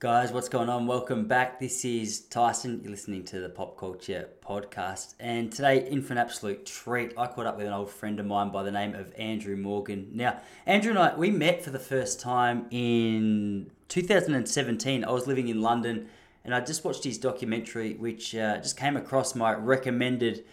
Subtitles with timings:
[0.00, 0.86] Guys, what's going on?
[0.86, 1.58] Welcome back.
[1.58, 2.78] This is Tyson.
[2.84, 5.14] You're listening to the Pop Culture Podcast.
[5.18, 8.26] And today, in for an absolute treat, I caught up with an old friend of
[8.26, 10.10] mine by the name of Andrew Morgan.
[10.12, 15.02] Now, Andrew and I, we met for the first time in 2017.
[15.02, 16.08] I was living in London
[16.44, 20.44] and I just watched his documentary, which uh, just came across my recommended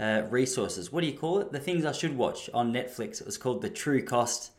[0.00, 0.90] uh, resources.
[0.90, 1.52] What do you call it?
[1.52, 3.20] The things I should watch on Netflix.
[3.20, 4.52] It was called The True Cost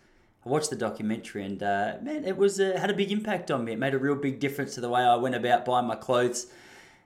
[0.48, 3.66] I watched the documentary and uh, man, it was uh, had a big impact on
[3.66, 3.74] me.
[3.74, 6.48] It made a real big difference to the way I went about buying my clothes,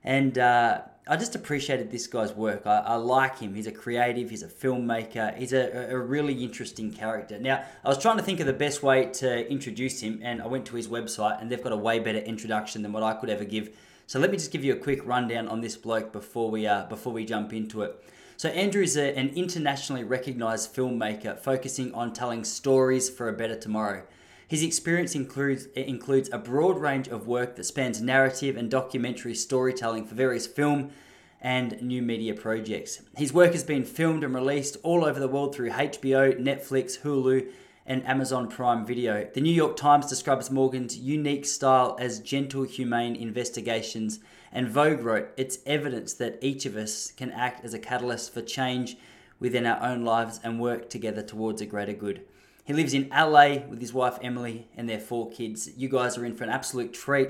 [0.03, 2.67] and uh, I just appreciated this guy's work.
[2.67, 3.55] I, I, like him.
[3.55, 4.29] He's a creative.
[4.29, 5.35] He's a filmmaker.
[5.35, 7.39] He's a, a really interesting character.
[7.39, 10.45] Now, I was trying to think of the best way to introduce him, and I
[10.45, 13.31] went to his website, and they've got a way better introduction than what I could
[13.31, 13.75] ever give.
[14.05, 16.83] So let me just give you a quick rundown on this bloke before we uh,
[16.85, 18.03] before we jump into it.
[18.41, 23.55] So, Andrew is a, an internationally recognized filmmaker focusing on telling stories for a better
[23.55, 24.01] tomorrow.
[24.47, 29.35] His experience includes, eh, includes a broad range of work that spans narrative and documentary
[29.35, 30.89] storytelling for various film
[31.39, 33.03] and new media projects.
[33.15, 37.47] His work has been filmed and released all over the world through HBO, Netflix, Hulu,
[37.85, 39.29] and Amazon Prime Video.
[39.31, 44.19] The New York Times describes Morgan's unique style as gentle, humane investigations
[44.51, 48.41] and Vogue wrote, It's evidence that each of us can act as a catalyst for
[48.41, 48.97] change
[49.39, 52.21] within our own lives and work together towards a greater good.
[52.63, 55.69] He lives in LA with his wife Emily and their four kids.
[55.75, 57.29] You guys are in for an absolute treat.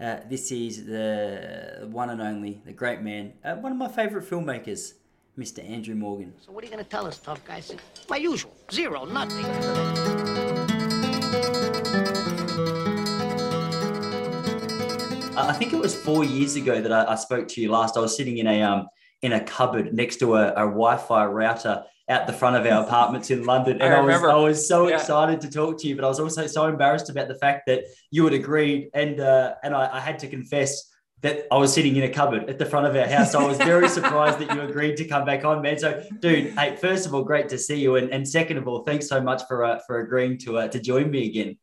[0.00, 4.28] Uh, this is the one and only, the great man, uh, one of my favorite
[4.28, 4.94] filmmakers,
[5.38, 5.68] Mr.
[5.68, 6.32] Andrew Morgan.
[6.44, 7.72] So, what are you going to tell us, tough guys?
[8.08, 10.43] My usual zero, nothing.
[15.54, 17.96] Think it was four years ago that I, I, spoke to you last.
[17.96, 18.88] I was sitting in a um
[19.22, 23.30] in a cupboard next to a, a Wi-Fi router out the front of our apartments
[23.30, 24.96] in London, and I, I was I was so yeah.
[24.96, 27.84] excited to talk to you, but I was also so embarrassed about the fact that
[28.10, 30.90] you had agreed, and uh, and I, I had to confess
[31.22, 33.32] that I was sitting in a cupboard at the front of our house.
[33.32, 35.78] So I was very surprised that you agreed to come back on, man.
[35.78, 38.84] So, dude, hey, first of all, great to see you, and, and second of all,
[38.84, 41.56] thanks so much for uh, for agreeing to uh, to join me again.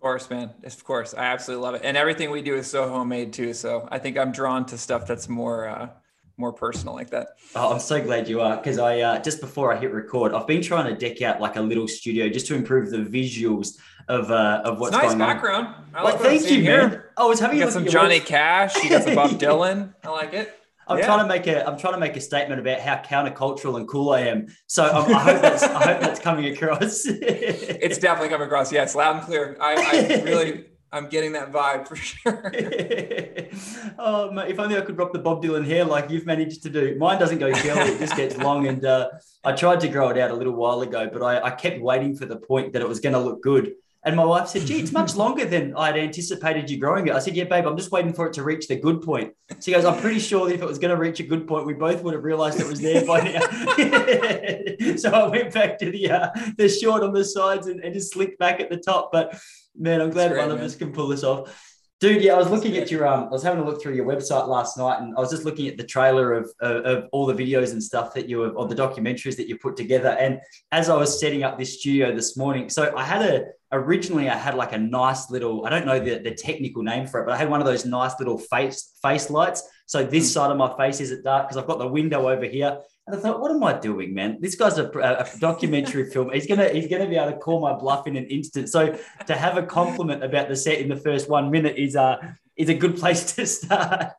[0.00, 0.48] Of course, man.
[0.64, 1.12] Of course.
[1.12, 1.82] I absolutely love it.
[1.84, 3.52] And everything we do is so homemade too.
[3.52, 5.90] So I think I'm drawn to stuff that's more uh
[6.38, 7.36] more personal like that.
[7.54, 10.46] Oh, I'm so glad you are because I uh, just before I hit record, I've
[10.46, 13.76] been trying to deck out like a little studio just to improve the visuals
[14.08, 15.66] of uh, of what's nice going background.
[15.66, 15.84] on.
[15.92, 16.88] I like well, thank you, here.
[16.88, 17.02] man.
[17.18, 18.82] I was having you got some Johnny Cash.
[18.82, 19.92] You got some Bob Dylan.
[20.02, 20.58] I like it.
[20.90, 21.06] I'm yeah.
[21.06, 24.10] trying to make a I'm trying to make a statement about how countercultural and cool
[24.10, 24.48] I am.
[24.66, 27.04] So um, I hope that's I hope that's coming across.
[27.06, 28.72] it's definitely coming across.
[28.72, 29.56] Yes, loud and clear.
[29.60, 32.52] I, I really I'm getting that vibe for sure.
[33.98, 36.70] oh, mate, if only I could rock the Bob Dylan hair like you've managed to
[36.70, 36.96] do.
[36.98, 38.66] Mine doesn't go curly; it just gets long.
[38.66, 39.10] And uh,
[39.44, 42.16] I tried to grow it out a little while ago, but I, I kept waiting
[42.16, 43.74] for the point that it was going to look good.
[44.02, 47.14] And my wife said, gee, it's much longer than I'd anticipated you growing it.
[47.14, 49.34] I said, yeah, babe, I'm just waiting for it to reach the good point.
[49.60, 51.66] She goes, I'm pretty sure that if it was going to reach a good point,
[51.66, 53.40] we both would have realized it was there by now.
[54.96, 58.12] so I went back to the uh, the short on the sides and, and just
[58.12, 59.10] slicked back at the top.
[59.12, 59.38] But
[59.76, 61.69] man, I'm glad great, one of us can pull this off.
[62.00, 64.06] Dude, yeah, I was looking at your um, I was having a look through your
[64.06, 67.26] website last night, and I was just looking at the trailer of, of, of all
[67.26, 70.16] the videos and stuff that you have, or the documentaries that you put together.
[70.18, 70.40] And
[70.72, 74.36] as I was setting up this studio this morning, so I had a originally I
[74.36, 77.34] had like a nice little, I don't know the, the technical name for it, but
[77.34, 79.62] I had one of those nice little face face lights.
[79.84, 80.32] So this hmm.
[80.32, 82.78] side of my face isn't dark because I've got the window over here.
[83.10, 84.38] And I thought, what am I doing, man?
[84.40, 86.30] This guy's a, a documentary film.
[86.32, 88.68] He's gonna he's gonna be able to call my bluff in an instant.
[88.68, 92.02] So to have a compliment about the set in the first one minute is a
[92.02, 94.12] uh, is a good place to start.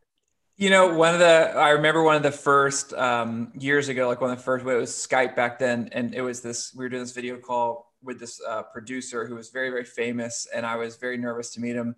[0.58, 4.20] You know, one of the I remember one of the first um, years ago, like
[4.20, 4.66] one of the first.
[4.66, 6.74] It was Skype back then, and it was this.
[6.76, 10.48] We were doing this video call with this uh, producer who was very very famous,
[10.54, 11.96] and I was very nervous to meet him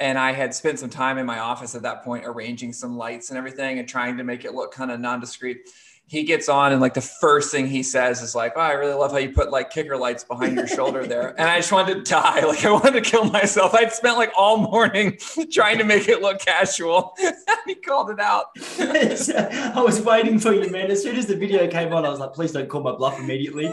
[0.00, 3.30] and I had spent some time in my office at that point arranging some lights
[3.30, 5.68] and everything and trying to make it look kind of non-discreet
[6.08, 8.94] he gets on and like the first thing he says is like, "Oh, I really
[8.94, 12.04] love how you put like kicker lights behind your shoulder there." And I just wanted
[12.04, 12.44] to die.
[12.48, 13.74] Like I wanted to kill myself.
[13.74, 15.18] I'd spent like all morning
[15.52, 17.14] trying to make it look casual.
[17.66, 18.46] he called it out.
[18.80, 20.90] I was waiting for you, man.
[20.90, 23.18] As soon as the video came on, I was like, "Please don't call my bluff
[23.20, 23.66] immediately."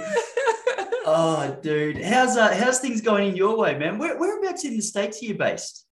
[1.05, 3.97] oh, dude, how's uh, how's things going in your way, man?
[3.97, 5.85] Where, whereabouts in the states are you based?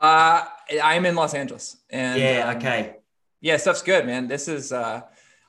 [0.00, 0.44] Uh,
[0.82, 1.76] I'm in Los Angeles.
[1.90, 2.96] And yeah, um, okay.
[3.40, 4.28] Yeah, stuff's good, man.
[4.28, 5.02] This is uh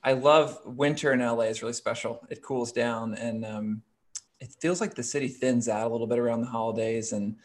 [0.03, 2.25] I love winter in LA is really special.
[2.29, 3.81] It cools down and um,
[4.39, 7.11] it feels like the city thins out a little bit around the holidays.
[7.11, 7.35] And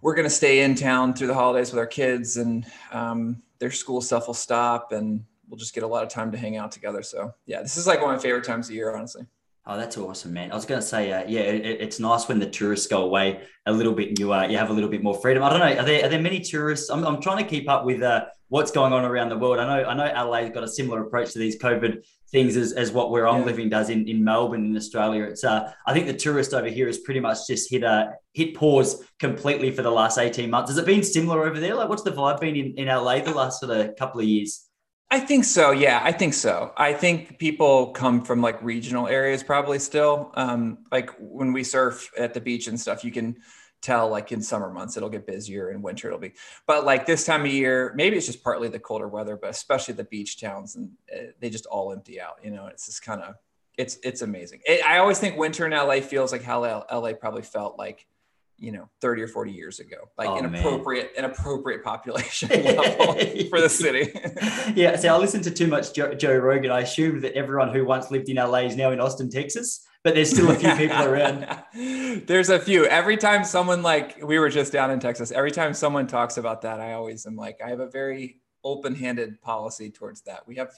[0.00, 3.72] we're going to stay in town through the holidays with our kids and um, their
[3.72, 6.70] school stuff will stop and we'll just get a lot of time to hang out
[6.70, 7.02] together.
[7.02, 9.26] So yeah, this is like one of my favorite times of year, honestly.
[9.66, 10.50] Oh, that's awesome, man.
[10.50, 13.42] I was going to say, uh, yeah, it, it's nice when the tourists go away
[13.66, 15.42] a little bit and you, uh, you have a little bit more freedom.
[15.42, 15.82] I don't know.
[15.82, 16.88] Are there, are there many tourists?
[16.88, 19.58] I'm, I'm trying to keep up with uh, what's going on around the world.
[19.58, 22.92] I know, I know LA's got a similar approach to these COVID things as, as
[22.92, 23.46] what where I'm yeah.
[23.46, 25.24] living does in, in Melbourne in Australia.
[25.24, 28.54] It's uh, I think the tourist over here has pretty much just hit a hit
[28.54, 30.70] pause completely for the last 18 months.
[30.70, 31.74] Has it been similar over there?
[31.74, 34.64] Like what's the vibe been in, in LA the last sort of couple of years?
[35.10, 35.70] I think so.
[35.70, 36.72] Yeah, I think so.
[36.76, 40.32] I think people come from like regional areas probably still.
[40.34, 43.36] Um, like when we surf at the beach and stuff, you can
[43.80, 46.32] tell like in summer months it'll get busier and winter it'll be
[46.66, 49.94] but like this time of year maybe it's just partly the colder weather but especially
[49.94, 53.22] the beach towns and uh, they just all empty out you know it's just kind
[53.22, 53.34] of
[53.76, 54.60] it's it's amazing.
[54.66, 58.06] It, i always think winter in la feels like how la probably felt like
[58.58, 63.14] you know 30 or 40 years ago like oh, an appropriate an appropriate population level
[63.48, 64.12] for the city.
[64.74, 66.70] Yeah so i listened to too much joe, joe, rogan.
[66.70, 70.14] I assumed that everyone who once lived in la is now in austin texas but
[70.14, 71.44] there's still a few people around.
[72.28, 72.86] There's a few.
[72.86, 76.62] Every time someone like we were just down in texas every time someone talks about
[76.62, 80.46] that i always am like i have a very open-handed policy towards that.
[80.46, 80.70] We have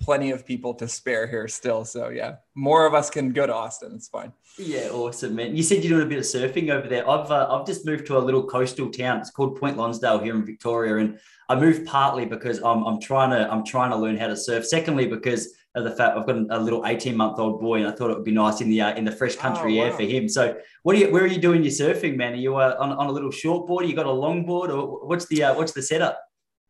[0.00, 1.84] plenty of people to spare here still.
[1.84, 3.92] So yeah, more of us can go to Austin.
[3.94, 4.32] It's fine.
[4.56, 5.56] Yeah, awesome, man.
[5.56, 7.08] You said you're doing a bit of surfing over there.
[7.08, 9.18] I've uh, I've just moved to a little coastal town.
[9.18, 11.18] It's called Point Lonsdale here in Victoria, and
[11.48, 14.66] I moved partly because I'm I'm trying to I'm trying to learn how to surf.
[14.66, 17.92] Secondly, because of the fact I've got a little 18 month old boy, and I
[17.92, 19.86] thought it would be nice in the uh, in the fresh country oh, wow.
[19.86, 20.28] air for him.
[20.28, 21.10] So, what are you?
[21.10, 22.32] Where are you doing your surfing, man?
[22.32, 23.86] Are you uh, on, on a little short board?
[23.86, 26.20] You got a long board, or what's the uh, what's the setup?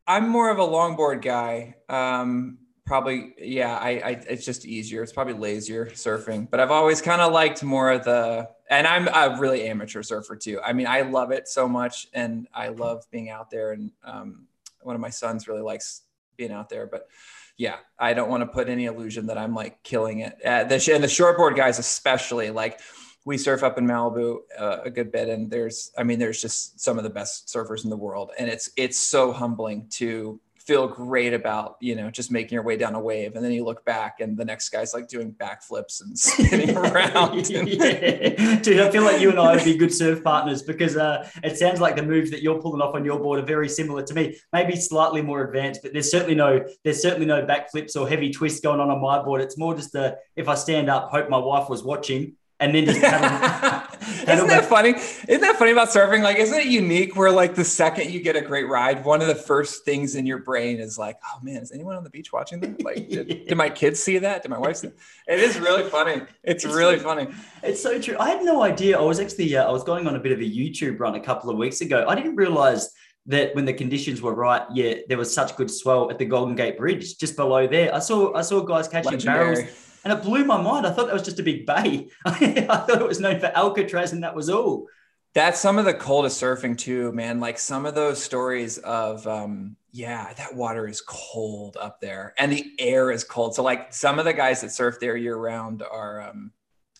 [0.06, 1.75] I'm more of a longboard guy.
[1.88, 2.58] Um,
[2.88, 5.02] probably yeah I, I it's just easier.
[5.02, 9.08] It's probably lazier surfing but i've always kind of liked more of the and i'm
[9.08, 10.61] a really amateur surfer too.
[10.61, 14.46] I mean i love it so much and i love being out there and um,
[14.82, 16.02] one of my sons really likes
[16.37, 17.08] being out there but
[17.56, 20.35] yeah i don't want to put any illusion that i'm like killing it.
[20.44, 22.81] Uh, the, and the shortboard guys especially like
[23.25, 26.81] we surf up in Malibu uh, a good bit, and there's, I mean, there's just
[26.81, 30.86] some of the best surfers in the world, and it's it's so humbling to feel
[30.86, 33.82] great about you know just making your way down a wave and then you look
[33.86, 37.64] back and the next guy's like doing backflips and spinning around yeah.
[38.62, 41.56] dude i feel like you and i would be good surf partners because uh, it
[41.56, 44.12] sounds like the moves that you're pulling off on your board are very similar to
[44.12, 48.30] me maybe slightly more advanced but there's certainly no there's certainly no backflips or heavy
[48.30, 51.30] twists going on on my board it's more just a if i stand up hope
[51.30, 53.00] my wife was watching and then just
[54.28, 54.90] isn't that funny?
[54.90, 56.22] Isn't that funny about surfing?
[56.22, 59.28] Like, isn't it unique where like the second you get a great ride, one of
[59.28, 62.32] the first things in your brain is like, oh man, is anyone on the beach
[62.32, 62.82] watching that?
[62.82, 64.43] Like, did, did my kids see that?
[64.43, 64.88] Did my wife see?
[64.88, 64.96] That?
[65.28, 66.22] It is really funny.
[66.43, 67.28] It's, it's really so, funny.
[67.62, 68.16] It's so true.
[68.19, 68.99] I had no idea.
[68.99, 71.20] I was actually uh, I was going on a bit of a YouTube run a
[71.20, 72.04] couple of weeks ago.
[72.08, 72.90] I didn't realize
[73.26, 76.54] that when the conditions were right, yeah, there was such good swell at the Golden
[76.54, 77.94] Gate Bridge just below there.
[77.94, 79.54] I saw I saw guys catching Legendary.
[79.54, 80.87] barrels and it blew my mind.
[80.87, 82.08] I thought that was just a big bay.
[82.25, 84.87] I thought it was known for Alcatraz, and that was all.
[85.34, 87.40] That's some of the coldest surfing too, man.
[87.40, 92.50] Like some of those stories of, um, yeah, that water is cold up there, and
[92.50, 93.55] the air is cold.
[93.55, 96.52] So like some of the guys that surf there year round are, um,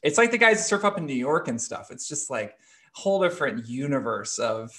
[0.03, 1.91] it's like the guys that surf up in New York and stuff.
[1.91, 4.71] It's just like a whole different universe of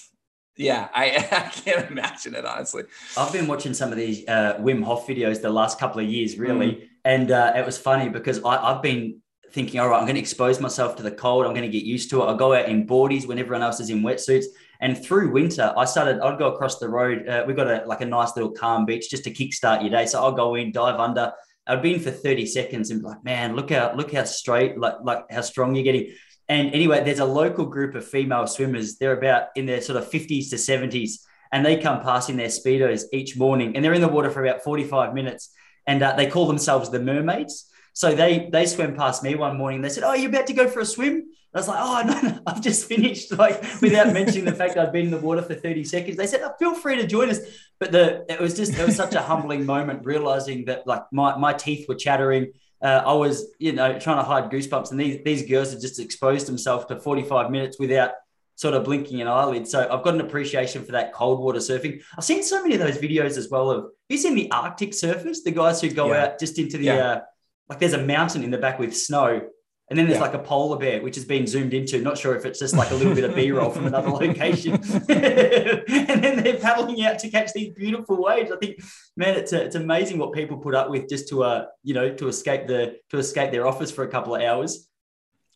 [0.55, 2.83] yeah, I, I, can't imagine it honestly.
[3.17, 6.37] I've been watching some of these uh, Wim Hof videos the last couple of years,
[6.37, 6.88] really, mm.
[7.09, 9.19] And uh, it was funny because I, I've been
[9.51, 11.43] thinking, all right, I'm going to expose myself to the cold.
[11.43, 12.25] I'm going to get used to it.
[12.25, 14.45] I'll go out in boardies when everyone else is in wetsuits.
[14.79, 16.21] And through winter, I started.
[16.21, 17.27] I'd go across the road.
[17.27, 20.05] Uh, we got a like a nice little calm beach just to kickstart your day.
[20.05, 21.33] So I'll go in, dive under.
[21.65, 24.77] I'd be in for 30 seconds and be like, man, look how look how straight,
[24.77, 26.13] like like how strong you're getting.
[26.47, 28.97] And anyway, there's a local group of female swimmers.
[28.97, 33.05] They're about in their sort of 50s to 70s, and they come passing their speedos
[33.11, 35.49] each morning, and they're in the water for about 45 minutes,
[35.89, 37.65] and uh, they call themselves the mermaids.
[37.93, 39.81] So they they swam past me one morning.
[39.81, 42.29] They said, "Oh, you're about to go for a swim?" I was like, "Oh no,
[42.29, 45.55] no, I've just finished." Like without mentioning the fact I'd been in the water for
[45.55, 46.15] 30 seconds.
[46.15, 47.39] They said, oh, "Feel free to join us."
[47.79, 51.35] But the it was just it was such a humbling moment realizing that like my
[51.37, 55.17] my teeth were chattering uh, I was, you know, trying to hide goosebumps, and these
[55.25, 58.11] these girls had just exposed themselves to 45 minutes without
[58.59, 59.65] sort of blinking an eyelid.
[59.65, 62.01] So I've got an appreciation for that cold water surfing.
[62.17, 65.37] I've seen so many of those videos as well of you seen the Arctic surfers,
[65.45, 66.23] the guys who go yeah.
[66.23, 67.07] out just into the yeah.
[67.07, 67.21] uh,
[67.69, 69.47] like there's a mountain in the back with snow
[69.89, 70.25] and then there's yeah.
[70.25, 71.99] like a polar bear, which has been zoomed into.
[72.01, 74.73] Not sure if it's just like a little bit of B roll from another location.
[74.73, 78.51] and then they're paddling out to catch these beautiful waves.
[78.51, 78.81] I think,
[79.17, 82.13] man, it's, a, it's amazing what people put up with just to, uh, you know,
[82.13, 84.88] to escape the to escape their office for a couple of hours.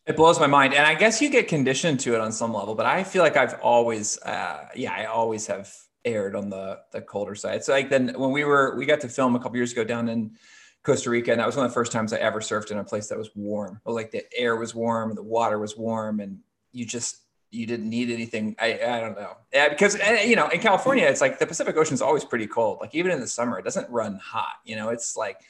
[0.06, 2.74] It blows my mind, and I guess you get conditioned to it on some level.
[2.74, 5.72] But I feel like I've always, uh, yeah, I always have
[6.04, 7.64] aired on the the colder side.
[7.64, 10.08] So like then when we were we got to film a couple years ago down
[10.08, 10.32] in
[10.82, 12.84] Costa Rica, and that was one of the first times I ever surfed in a
[12.84, 13.80] place that was warm.
[13.86, 16.40] Like the air was warm, the water was warm, and
[16.72, 17.18] you just
[17.50, 18.56] you didn't need anything.
[18.58, 19.36] I, I don't know.
[19.52, 22.46] Yeah, because eh, you know, in California, it's like the Pacific Ocean is always pretty
[22.46, 22.78] cold.
[22.80, 24.56] Like even in the summer, it doesn't run hot.
[24.64, 25.40] You know, it's like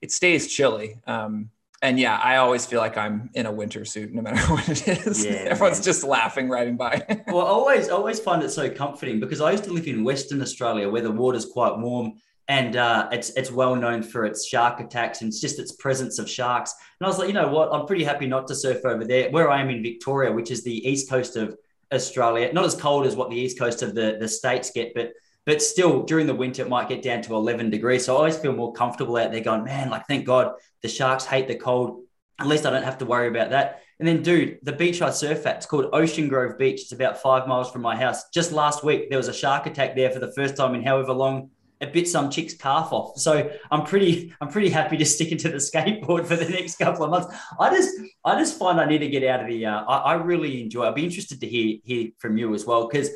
[0.00, 1.00] it stays chilly.
[1.06, 1.50] Um,
[1.82, 5.06] and yeah, I always feel like I'm in a winter suit, no matter what it
[5.06, 5.24] is.
[5.24, 5.84] Yeah, Everyone's man.
[5.84, 7.02] just laughing riding by.
[7.28, 10.40] well, I always, always find it so comforting because I used to live in Western
[10.40, 12.14] Australia where the water's quite warm
[12.48, 16.18] and uh, it's it's well known for its shark attacks and it's just its presence
[16.18, 16.74] of sharks.
[17.00, 19.30] And I was like, you know what, I'm pretty happy not to surf over there.
[19.30, 21.56] Where I am in Victoria, which is the east coast of
[21.92, 25.12] Australia, not as cold as what the east coast of the, the states get, but
[25.46, 28.04] but still during the winter it might get down to 11 degrees.
[28.04, 31.24] So I always feel more comfortable out there, going, man, like thank God the sharks
[31.24, 32.02] hate the cold.
[32.38, 33.82] At least I don't have to worry about that.
[34.00, 36.82] And then, dude, the beach I surf at, it's called Ocean Grove Beach.
[36.82, 38.28] It's about five miles from my house.
[38.30, 41.12] Just last week, there was a shark attack there for the first time in however
[41.12, 43.18] long it bit some chick's calf off.
[43.18, 47.04] So I'm pretty, I'm pretty happy to stick into the skateboard for the next couple
[47.04, 47.36] of months.
[47.58, 49.66] I just, I just find I need to get out of the.
[49.66, 50.84] Uh, I, I, really enjoy.
[50.84, 53.10] I'll be interested to hear hear from you as well because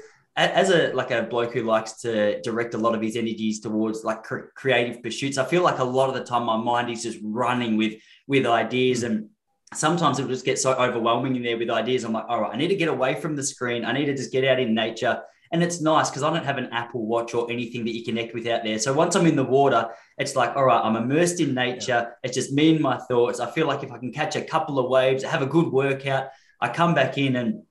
[0.47, 4.04] as a like a bloke who likes to direct a lot of his energies towards
[4.04, 7.02] like cr- creative pursuits, I feel like a lot of the time my mind is
[7.02, 7.95] just running with
[8.26, 9.28] with ideas and
[9.75, 12.04] sometimes it'll just get so overwhelming in there with ideas.
[12.04, 13.85] I'm like, all right, I need to get away from the screen.
[13.85, 16.59] I need to just get out in nature and it's nice because I don't have
[16.59, 18.78] an Apple Watch or anything that you connect with out there.
[18.78, 21.87] So once I'm in the water, it's like, all right, I'm immersed in nature.
[21.88, 22.11] Yeah.
[22.23, 23.40] It's just me and my thoughts.
[23.40, 26.28] I feel like if I can catch a couple of waves, have a good workout,
[26.61, 27.62] I come back in and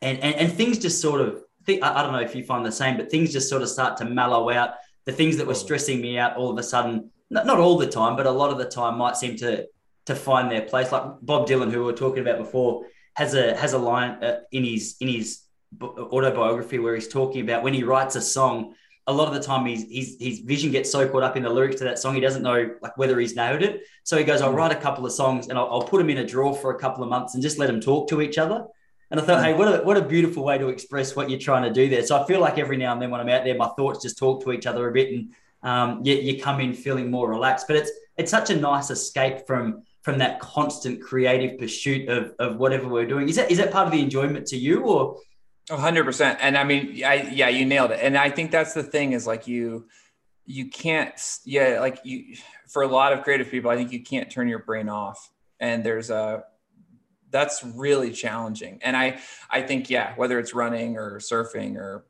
[0.00, 2.72] and and, and things just sort of think, I, don't know if you find the
[2.72, 4.70] same, but things just sort of start to mellow out.
[5.04, 7.86] The things that were stressing me out all of a sudden, not, not all the
[7.86, 9.66] time, but a lot of the time might seem to
[10.06, 10.90] to find their place.
[10.90, 14.40] Like Bob Dylan, who we were talking about before, has a has a line uh,
[14.50, 15.42] in his in his
[15.82, 18.74] autobiography where he's talking about when he writes a song
[19.06, 21.50] a lot of the time he's, he's, his vision gets so caught up in the
[21.50, 24.40] lyrics to that song he doesn't know like whether he's nailed it so he goes
[24.40, 24.56] i'll mm.
[24.56, 26.78] write a couple of songs and i'll, I'll put them in a drawer for a
[26.78, 28.64] couple of months and just let them talk to each other
[29.10, 31.62] and i thought hey what a, what a beautiful way to express what you're trying
[31.62, 33.56] to do there so i feel like every now and then when i'm out there
[33.56, 36.72] my thoughts just talk to each other a bit and um, you, you come in
[36.72, 41.58] feeling more relaxed but it's it's such a nice escape from from that constant creative
[41.58, 44.56] pursuit of, of whatever we're doing is that is that part of the enjoyment to
[44.56, 45.18] you or
[45.76, 46.38] hundred percent.
[46.40, 48.00] And I mean, I, yeah, you nailed it.
[48.00, 49.86] And I think that's the thing is like you,
[50.46, 52.36] you can't, yeah, like you,
[52.68, 55.30] for a lot of creative people, I think you can't turn your brain off.
[55.60, 56.44] And there's a,
[57.30, 58.78] that's really challenging.
[58.82, 59.20] And I,
[59.50, 62.04] I think, yeah, whether it's running or surfing or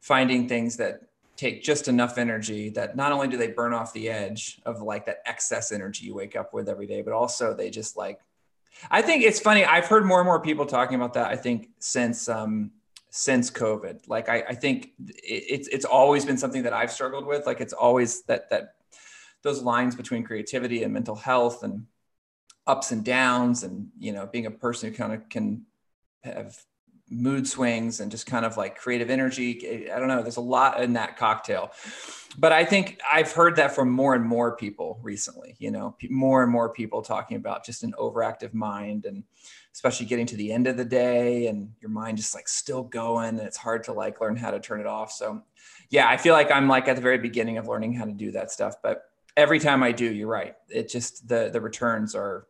[0.00, 1.02] finding things that
[1.36, 5.06] take just enough energy that not only do they burn off the edge of like
[5.06, 8.20] that excess energy you wake up with every day, but also they just like,
[8.90, 9.64] I think it's funny.
[9.64, 11.30] I've heard more and more people talking about that.
[11.30, 12.72] I think since um,
[13.16, 14.08] since COVID.
[14.08, 17.46] Like I, I think it's it's always been something that I've struggled with.
[17.46, 18.74] Like it's always that that
[19.42, 21.86] those lines between creativity and mental health and
[22.66, 25.64] ups and downs and you know being a person who kind of can
[26.22, 26.56] have
[27.08, 30.82] mood swings and just kind of like creative energy i don't know there's a lot
[30.82, 31.70] in that cocktail.
[32.38, 36.42] But i think i've heard that from more and more people recently you know more
[36.42, 39.22] and more people talking about just an overactive mind and
[39.72, 43.38] especially getting to the end of the day and your mind just like still going
[43.38, 45.12] and it's hard to like learn how to turn it off.
[45.12, 45.42] So
[45.90, 48.30] yeah i feel like i'm like at the very beginning of learning how to do
[48.32, 49.04] that stuff but
[49.36, 52.46] every time i do you're right it just the the returns are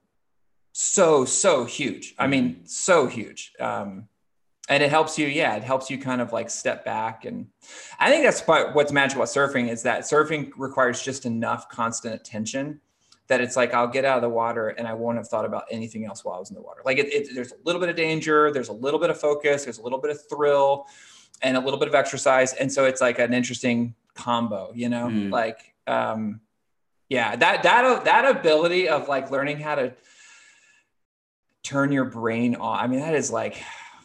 [0.78, 4.06] so so huge i mean so huge um
[4.68, 7.46] and it helps you yeah it helps you kind of like step back and
[7.98, 8.42] i think that's
[8.74, 12.78] what's magical about surfing is that surfing requires just enough constant attention
[13.28, 15.64] that it's like I'll get out of the water and I won't have thought about
[15.68, 16.82] anything else while I was in the water.
[16.84, 19.64] Like it, it, there's a little bit of danger, there's a little bit of focus,
[19.64, 20.86] there's a little bit of thrill,
[21.42, 25.08] and a little bit of exercise, and so it's like an interesting combo, you know.
[25.08, 25.32] Mm.
[25.32, 26.40] Like, um,
[27.08, 29.92] yeah, that that that ability of like learning how to
[31.66, 32.78] turn your brain on.
[32.78, 33.62] I mean, that is like,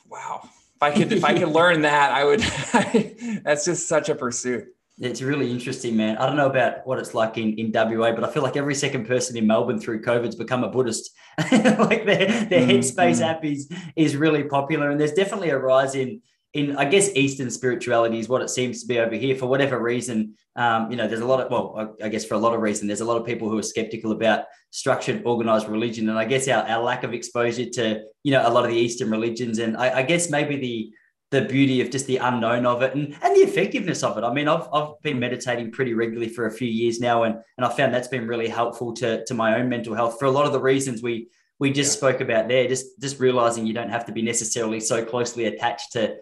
[0.09, 0.41] wow.
[0.43, 2.39] If I could if I could learn that, I would.
[3.43, 4.65] that's just such a pursuit.
[4.99, 6.17] It's really interesting, man.
[6.17, 8.75] I don't know about what it's like in, in WA, but I feel like every
[8.75, 11.11] second person in Melbourne through COVID's become a Buddhist.
[11.51, 13.21] like their, their mm, Headspace mm.
[13.21, 14.91] app is, is really popular.
[14.91, 16.21] And there's definitely a rise in,
[16.53, 19.79] in I guess, Eastern spirituality is what it seems to be over here for whatever
[19.79, 20.35] reason.
[20.57, 22.61] Um, you know, there's a lot of, well, I, I guess for a lot of
[22.61, 26.09] reason, there's a lot of people who are skeptical about structured, organized religion.
[26.09, 28.75] And I guess our, our lack of exposure to, you know, a lot of the
[28.75, 29.59] Eastern religions.
[29.59, 30.91] And I, I guess maybe the,
[31.31, 34.25] the beauty of just the unknown of it and, and the effectiveness of it.
[34.25, 37.65] I mean, I've, I've been meditating pretty regularly for a few years now, and, and
[37.65, 40.45] I found that's been really helpful to, to my own mental health for a lot
[40.45, 41.29] of the reasons we
[41.61, 41.97] we just yeah.
[41.97, 42.67] spoke about there.
[42.67, 46.17] Just just realizing you don't have to be necessarily so closely attached to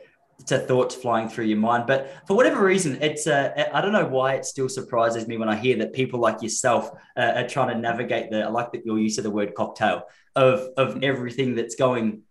[0.45, 1.85] to thoughts flying through your mind.
[1.87, 5.49] But for whatever reason, it's uh, I don't know why it still surprises me when
[5.49, 8.43] I hear that people like yourself uh, are trying to navigate the.
[8.43, 10.03] I like that your use of the word cocktail
[10.35, 12.23] of of everything that's going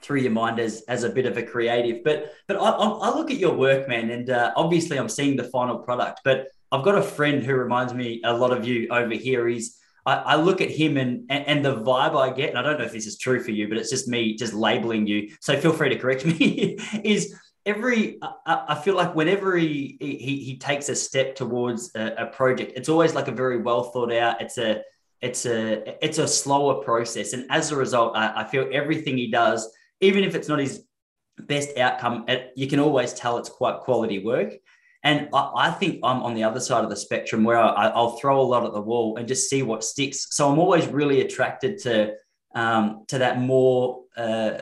[0.00, 2.02] through your mind as as a bit of a creative.
[2.04, 5.44] But but I, I look at your work, man, and uh, obviously I'm seeing the
[5.44, 6.20] final product.
[6.24, 9.46] But I've got a friend who reminds me a lot of you over here.
[9.46, 12.62] He's I, I look at him and, and, and the vibe I get, and I
[12.62, 15.30] don't know if this is true for you, but it's just me just labeling you.
[15.40, 16.78] So feel free to correct me.
[17.04, 22.14] is every I, I, feel like whenever he, he he takes a step towards a,
[22.18, 24.40] a project, it's always like a very well thought out.
[24.40, 24.82] It's a
[25.20, 29.30] it's a it's a slower process, and as a result, I, I feel everything he
[29.30, 30.84] does, even if it's not his
[31.38, 34.54] best outcome, you can always tell it's quite quality work.
[35.04, 38.16] And I, I, think I'm on the other side of the spectrum where I, will
[38.18, 40.28] throw a lot at the wall and just see what sticks.
[40.30, 42.14] So I'm always really attracted to
[42.54, 44.02] um, to that more.
[44.16, 44.58] Uh,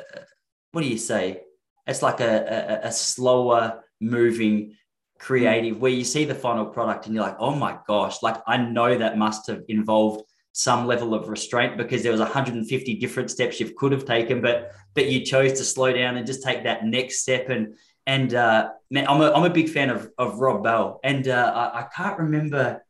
[0.73, 1.43] what do you say?
[1.87, 4.77] It's like a, a, a slower moving
[5.19, 8.57] creative where you see the final product and you're like, oh my gosh, like I
[8.57, 13.61] know that must have involved some level of restraint because there was 150 different steps
[13.61, 16.85] you could have taken, but but you chose to slow down and just take that
[16.85, 17.75] next step and
[18.07, 21.53] and uh, man, I'm a, I'm a big fan of, of Rob Bell, and uh,
[21.55, 22.83] I, I, can't remember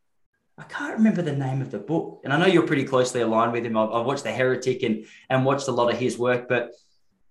[0.61, 2.21] I can't remember the name of the book.
[2.23, 3.79] And I know you're pretty closely aligned with him.
[3.79, 6.73] I've, I've, watched The Heretic and and watched a lot of his work, but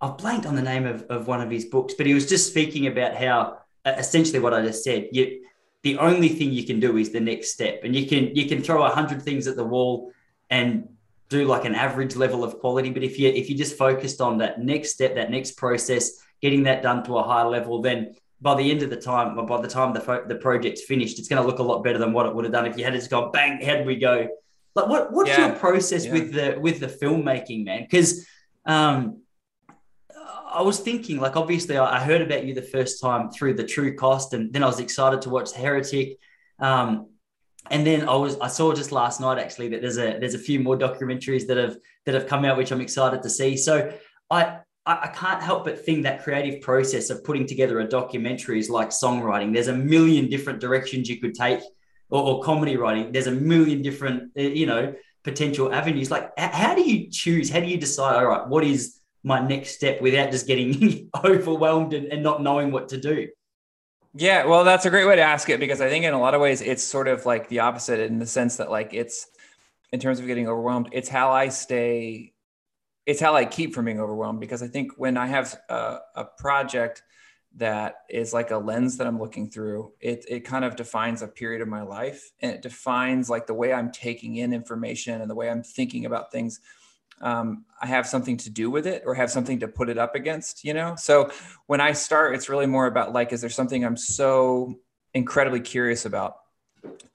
[0.02, 1.94] I've blanked on the name of, of one of his books.
[1.94, 5.10] But he was just speaking about how uh, essentially what I just said.
[5.12, 5.46] You,
[5.84, 8.62] the only thing you can do is the next step, and you can you can
[8.62, 10.12] throw a hundred things at the wall
[10.50, 10.90] and
[11.30, 12.90] do like an average level of quality.
[12.90, 16.64] But if you if you just focused on that next step, that next process, getting
[16.64, 19.68] that done to a high level, then by the end of the time, by the
[19.68, 22.26] time the fo- the project's finished, it's going to look a lot better than what
[22.26, 24.28] it would have done if you had just gone bang, how we go?
[24.76, 25.48] Like, what what's yeah.
[25.48, 26.14] your process yeah.
[26.14, 27.82] with the with the filmmaking, man?
[27.82, 28.26] Because
[28.66, 29.22] um,
[30.52, 33.96] I was thinking, like, obviously, I heard about you the first time through the True
[33.96, 36.18] Cost, and then I was excited to watch Heretic.
[36.60, 37.08] Um,
[37.70, 40.40] and then I was I saw just last night actually that there's a there's a
[40.40, 43.58] few more documentaries that have that have come out which I'm excited to see.
[43.58, 43.94] So
[44.30, 48.60] I I, I can't help but think that creative process of putting together a documentary
[48.60, 49.54] is like songwriting.
[49.54, 51.60] There's a million different directions you could take,
[52.10, 53.12] or, or comedy writing.
[53.12, 56.10] There's a million different, uh, you know, potential avenues.
[56.10, 57.52] Like, how do you choose?
[57.52, 58.16] How do you decide?
[58.16, 62.72] All right, what is my next step without just getting overwhelmed and, and not knowing
[62.72, 63.28] what to do?
[64.16, 66.34] Yeah, well, that's a great way to ask it because I think in a lot
[66.34, 69.28] of ways it's sort of like the opposite in the sense that like it's
[69.92, 72.34] in terms of getting overwhelmed, it's how I stay
[73.10, 76.26] it's how I keep from being overwhelmed because I think when I have a, a,
[76.26, 77.02] project
[77.56, 81.28] that is like a lens that I'm looking through, it, it kind of defines a
[81.28, 85.30] period of my life and it defines like the way I'm taking in information and
[85.30, 86.60] the way I'm thinking about things.
[87.20, 90.14] Um, I have something to do with it or have something to put it up
[90.14, 90.94] against, you know?
[90.96, 91.32] So
[91.66, 94.76] when I start, it's really more about like, is there something I'm so
[95.16, 96.36] incredibly curious about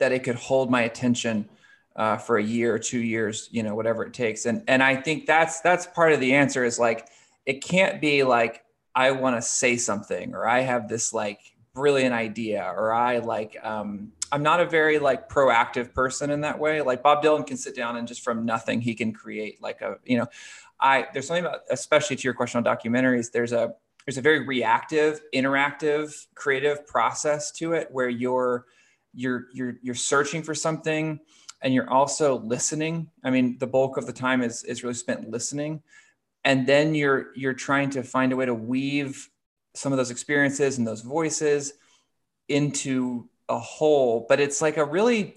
[0.00, 1.48] that it could hold my attention
[1.96, 4.46] uh, for a year or two years, you know, whatever it takes.
[4.46, 7.08] And and I think that's that's part of the answer is like
[7.46, 11.40] it can't be like I want to say something or I have this like
[11.74, 16.58] brilliant idea or I like um, I'm not a very like proactive person in that
[16.58, 16.80] way.
[16.82, 19.98] Like Bob Dylan can sit down and just from nothing he can create like a
[20.04, 20.26] you know
[20.80, 23.30] I there's something about especially to your question on documentaries.
[23.30, 23.74] There's a
[24.06, 28.66] there's a very reactive, interactive, creative process to it where you're
[29.14, 31.20] you're you're you're searching for something
[31.64, 33.10] and you're also listening.
[33.24, 35.82] I mean the bulk of the time is is really spent listening.
[36.44, 39.28] And then you're you're trying to find a way to weave
[39.74, 41.72] some of those experiences and those voices
[42.48, 44.26] into a whole.
[44.28, 45.36] But it's like a really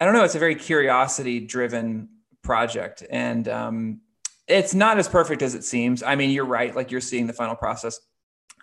[0.00, 2.08] i don't know it's a very curiosity driven
[2.42, 3.02] project.
[3.10, 4.00] And um,
[4.46, 6.04] it's not as perfect as it seems.
[6.04, 7.98] I mean you're right like you're seeing the final process.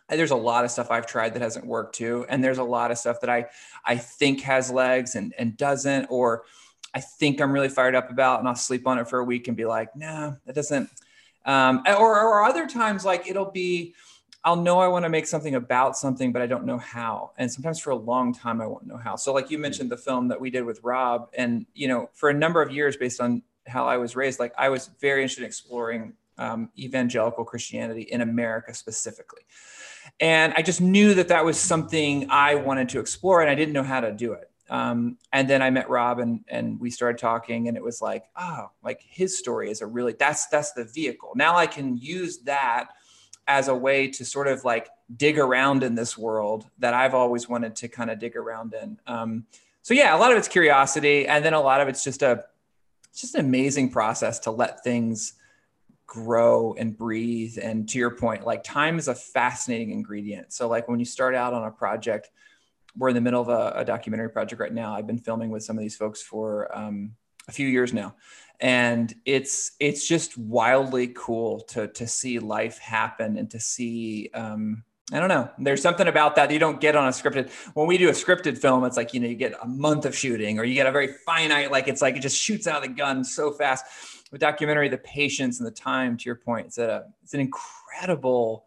[0.08, 2.92] There's a lot of stuff I've tried that hasn't worked too, and there's a lot
[2.92, 3.48] of stuff that I
[3.84, 6.44] I think has legs and and doesn't, or
[6.96, 9.50] I think I'm really fired up about, and I'll sleep on it for a week
[9.50, 10.90] and be like, nah, that doesn't.
[11.46, 13.94] Um, or, or other times, like it'll be,
[14.46, 17.32] I'll know I want to make something about something, but I don't know how.
[17.38, 19.18] And sometimes for a long time, I won't know how.
[19.18, 22.30] So, like you mentioned, the film that we did with Rob, and you know, for
[22.30, 25.42] a number of years, based on how I was raised, like I was very interested
[25.42, 29.42] in exploring um, evangelical Christianity in America specifically.
[30.20, 33.74] And I just knew that that was something I wanted to explore, and I didn't
[33.74, 37.18] know how to do it um, and then I met Rob and and we started
[37.18, 40.86] talking and it was like oh like his story is a really that's that's the
[40.86, 42.90] vehicle now I can use that
[43.48, 47.48] as a way to sort of like dig around in this world that I've always
[47.48, 49.46] wanted to kind of dig around in um,
[49.82, 52.44] so yeah a lot of it's curiosity and then a lot of it's just a
[53.10, 55.36] it's just an amazing process to let things
[56.08, 57.58] grow and breathe.
[57.62, 60.54] And to your point, like time is a fascinating ingredient.
[60.54, 62.30] So like when you start out on a project,
[62.98, 64.94] we're in the middle of a, a documentary project right now.
[64.94, 67.12] I've been filming with some of these folks for um,
[67.48, 68.16] a few years now,
[68.60, 74.30] and it's it's just wildly cool to to see life happen and to see.
[74.34, 75.52] Um, I don't know.
[75.60, 77.52] There's something about that you don't get on a scripted.
[77.76, 80.18] When we do a scripted film, it's like you know you get a month of
[80.18, 82.90] shooting, or you get a very finite, like it's like it just shoots out of
[82.90, 83.86] the gun so fast.
[84.32, 88.66] With documentary, the patience and the time, to your point, it's a it's an incredible.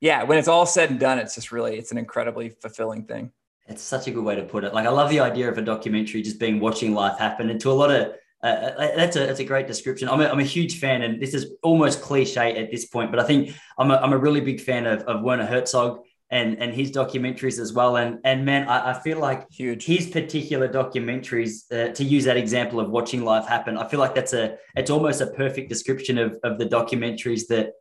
[0.00, 3.32] Yeah, when it's all said and done, it's just really it's an incredibly fulfilling thing.
[3.66, 4.74] It's such a good way to put it.
[4.74, 7.70] Like I love the idea of a documentary just being watching life happen, and to
[7.70, 10.08] a lot of uh, uh, that's a that's a great description.
[10.08, 13.20] I'm a, I'm a huge fan, and this is almost cliche at this point, but
[13.20, 16.74] I think I'm a, I'm a really big fan of, of Werner Herzog and and
[16.74, 17.96] his documentaries as well.
[17.96, 21.70] And and man, I, I feel like huge his particular documentaries.
[21.70, 24.90] Uh, to use that example of watching life happen, I feel like that's a it's
[24.90, 27.74] almost a perfect description of of the documentaries that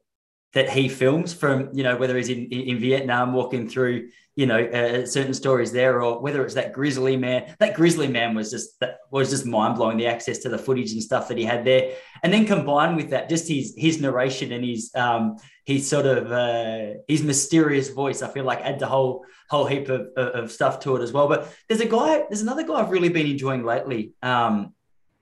[0.53, 4.09] that he films from you know whether he's in, in Vietnam walking through
[4.41, 8.34] you know uh, certain stories there or whether it's that grizzly man that grizzly man
[8.34, 11.45] was just that was just mind-blowing the access to the footage and stuff that he
[11.54, 11.84] had there
[12.23, 16.32] and then combined with that just his his narration and his um his sort of
[16.32, 20.51] uh his mysterious voice i feel like add the whole whole heap of, of, of
[20.51, 23.27] stuff to it as well but there's a guy there's another guy i've really been
[23.27, 24.73] enjoying lately um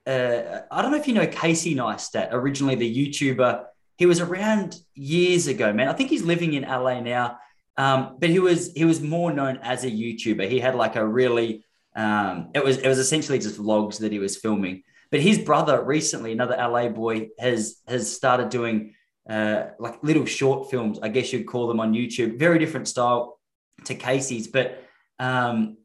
[0.08, 3.66] uh, I don't know if you know Casey Neistat, originally the YouTuber
[4.00, 5.90] he was around years ago, man.
[5.90, 7.38] I think he's living in LA now.
[7.80, 10.50] Um, but he was he was more known as a YouTuber.
[10.50, 11.64] He had like a really
[11.96, 14.84] um, it was it was essentially just vlogs that he was filming.
[15.12, 18.96] But his brother recently, another LA boy, has has started doing
[19.30, 21.00] uh, like little short films.
[21.02, 22.38] I guess you'd call them on YouTube.
[22.38, 23.40] Very different style
[23.86, 24.84] to Casey's, but
[25.18, 25.78] um,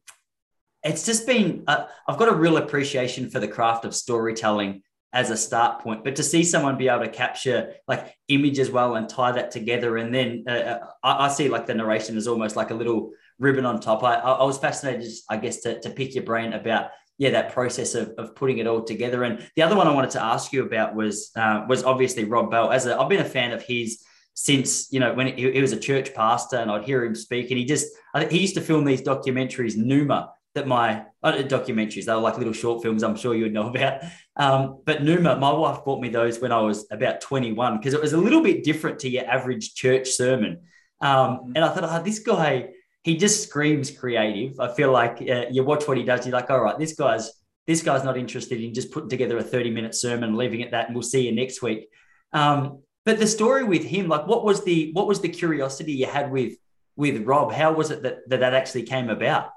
[0.83, 4.83] it's just been uh, I've got a real appreciation for the craft of storytelling
[5.15, 6.03] as a start point.
[6.05, 9.53] But to see someone be able to capture like image as well and tie that
[9.53, 12.75] together, and then uh, uh I, I, see like the narration is almost like a
[12.75, 14.03] little ribbon on top.
[14.03, 17.95] I, I was fascinated, I guess, to, to pick your brain about yeah that process
[17.95, 19.23] of, of putting it all together.
[19.23, 22.51] And the other one I wanted to ask you about was uh, was obviously Rob
[22.51, 22.73] Bell.
[22.73, 25.73] As a, I've been a fan of his since you know when he, he was
[25.73, 27.87] a church pastor, and I'd hear him speak, and he just
[28.31, 32.53] he used to film these documentaries, Nooma that my uh, documentaries, they were like little
[32.53, 34.03] short films, I'm sure you would know about.
[34.37, 38.01] Um, but Nooma, my wife bought me those when I was about 21 because it
[38.01, 40.61] was a little bit different to your average church sermon.
[41.01, 41.53] Um, mm-hmm.
[41.57, 42.71] and I thought, oh, this guy,
[43.03, 44.59] he just screams creative.
[44.61, 47.31] I feel like uh, you watch what he does, you're like, all right, this guy's
[47.67, 50.87] this guy's not interested in just putting together a 30 minute sermon, leaving it that,
[50.87, 51.89] and we'll see you next week.
[52.33, 56.07] Um, but the story with him, like, what was the what was the curiosity you
[56.07, 56.55] had with
[56.97, 57.53] with Rob?
[57.53, 59.51] How was it that that, that actually came about?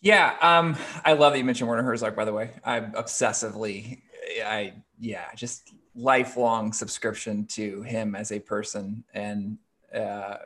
[0.00, 2.14] Yeah, um, I love that you mentioned Werner Herzog.
[2.14, 4.02] By the way, I'm obsessively,
[4.44, 9.58] I yeah, just lifelong subscription to him as a person, and
[9.94, 10.36] uh,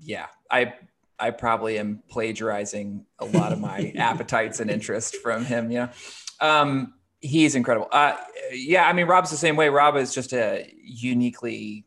[0.00, 0.74] yeah, I
[1.18, 5.72] I probably am plagiarizing a lot of my appetites and interest from him.
[5.72, 5.88] Yeah,
[6.40, 7.88] um, he's incredible.
[7.90, 8.16] Uh,
[8.52, 9.68] yeah, I mean, Rob's the same way.
[9.68, 11.86] Rob is just a uniquely,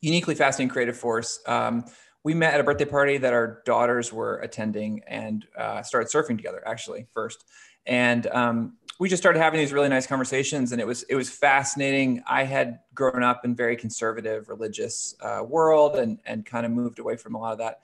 [0.00, 1.40] uniquely fascinating creative force.
[1.46, 1.86] Um,
[2.22, 6.36] we met at a birthday party that our daughters were attending and uh, started surfing
[6.36, 7.44] together actually first.
[7.86, 11.30] And um, we just started having these really nice conversations and it was it was
[11.30, 12.22] fascinating.
[12.26, 16.98] I had grown up in very conservative religious uh, world and and kind of moved
[16.98, 17.80] away from a lot of that.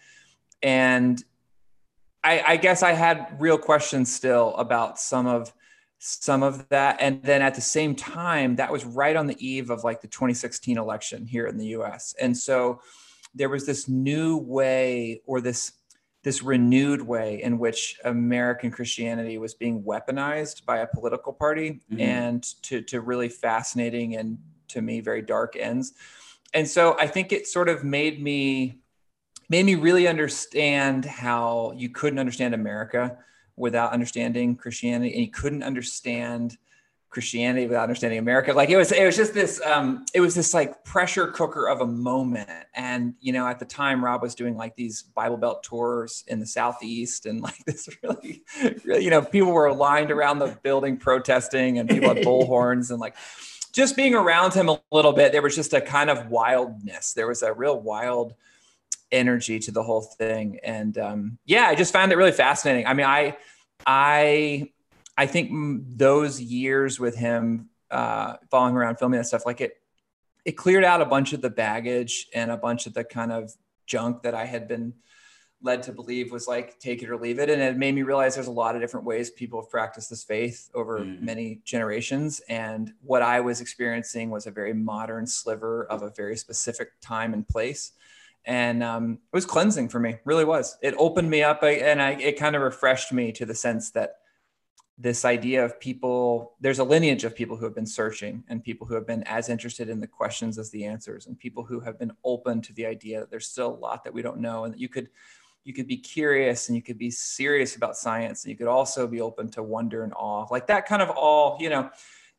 [0.63, 1.23] And
[2.23, 5.55] I, I guess i had real questions still about some of
[5.99, 6.99] some of that.
[7.01, 10.09] And then at the same time that was right on the eve of like the
[10.09, 12.81] 2016 election here in the us and so
[13.37, 15.73] there was this new way or this
[16.27, 22.01] this renewed way in which American Christianity was being weaponized by a political party mm-hmm.
[22.01, 25.93] and to, to really fascinating and to me very dark ends.
[26.53, 28.81] And so I think it sort of made me
[29.49, 33.19] made me really understand how you couldn't understand America
[33.55, 36.59] without understanding Christianity and you couldn't understand
[37.11, 38.53] Christianity without understanding America.
[38.53, 41.81] Like it was, it was just this, um, it was this like pressure cooker of
[41.81, 42.51] a moment.
[42.75, 46.41] And, you know, at the time Rob was doing like these Bible Belt tours in
[46.41, 48.43] the Southeast and like this really,
[48.85, 53.01] really, you know, people were lined around the building protesting and people had bullhorns and
[53.01, 53.17] like
[53.73, 57.13] just being around him a little bit, there was just a kind of wildness.
[57.13, 58.35] There was a real wild
[59.13, 60.59] energy to the whole thing.
[60.65, 62.87] And, um, yeah, I just found it really fascinating.
[62.87, 63.37] I mean, I,
[63.87, 64.71] I,
[65.17, 65.51] I think
[65.97, 69.75] those years with him uh, following around filming that stuff, like it,
[70.45, 73.53] it cleared out a bunch of the baggage and a bunch of the kind of
[73.87, 74.95] junk that I had been
[75.63, 77.49] led to believe was like take it or leave it.
[77.49, 80.23] And it made me realize there's a lot of different ways people have practiced this
[80.23, 81.21] faith over mm.
[81.21, 82.41] many generations.
[82.49, 87.33] And what i was experiencing was a very modern sliver of a very specific time
[87.33, 87.93] and place.
[88.45, 90.77] And um, it was cleansing for me really was.
[90.83, 94.17] It opened me up and I, it kind of refreshed me to the sense that
[94.99, 98.87] this idea of people there's a lineage of people who have been searching and people
[98.87, 101.99] who have been as interested in the questions as the answers and people who have
[101.99, 104.73] been open to the idea that there's still a lot that we don't know and
[104.73, 105.09] that you could
[105.67, 109.07] you could be curious and you could be serious about science and you could also
[109.09, 110.47] be open to wonder and awe.
[110.49, 111.91] Like that kind of all you know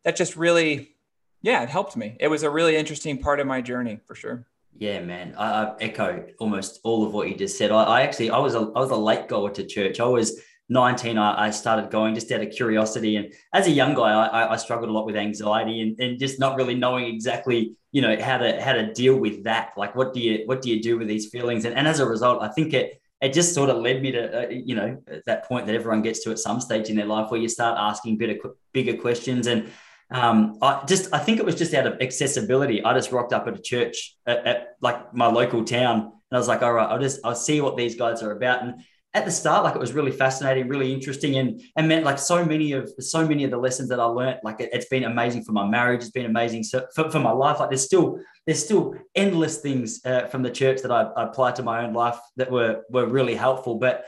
[0.03, 0.95] that just really
[1.41, 2.15] yeah it helped me.
[2.19, 4.47] It was a really interesting part of my journey for sure.
[4.77, 5.35] Yeah man.
[5.37, 7.69] I, I echo almost all of what you just said.
[7.69, 9.99] I, I, actually i was a i was a late goer to church.
[9.99, 13.15] I was 19 I, I started going just out of curiosity.
[13.15, 16.39] And as a young guy I, I struggled a lot with anxiety and, and just
[16.39, 19.71] not really knowing exactly you know how to how to deal with that.
[19.77, 21.65] Like what do you what do you do with these feelings?
[21.65, 24.45] And, and as a result i think it it just sort of led me to
[24.45, 27.31] uh, you know that point that everyone gets to at some stage in their life
[27.31, 28.37] where you start asking bigger
[28.73, 29.47] bigger questions.
[29.47, 29.69] And
[30.11, 32.83] um, I just I think it was just out of accessibility.
[32.83, 36.37] I just rocked up at a church at, at, like my local town, and I
[36.37, 38.61] was like, all right, I'll just I'll see what these guys are about.
[38.61, 38.83] And
[39.17, 42.45] at the start, like it was really fascinating, really interesting, and and meant like so
[42.45, 44.39] many of so many of the lessons that I learned.
[44.43, 46.01] Like it, has been amazing for my marriage.
[46.01, 46.63] It's been amazing
[46.95, 47.59] for, for my life.
[47.59, 51.55] Like there's still there's still endless things uh, from the church that I, I applied
[51.57, 53.75] to my own life that were were really helpful.
[53.75, 54.05] But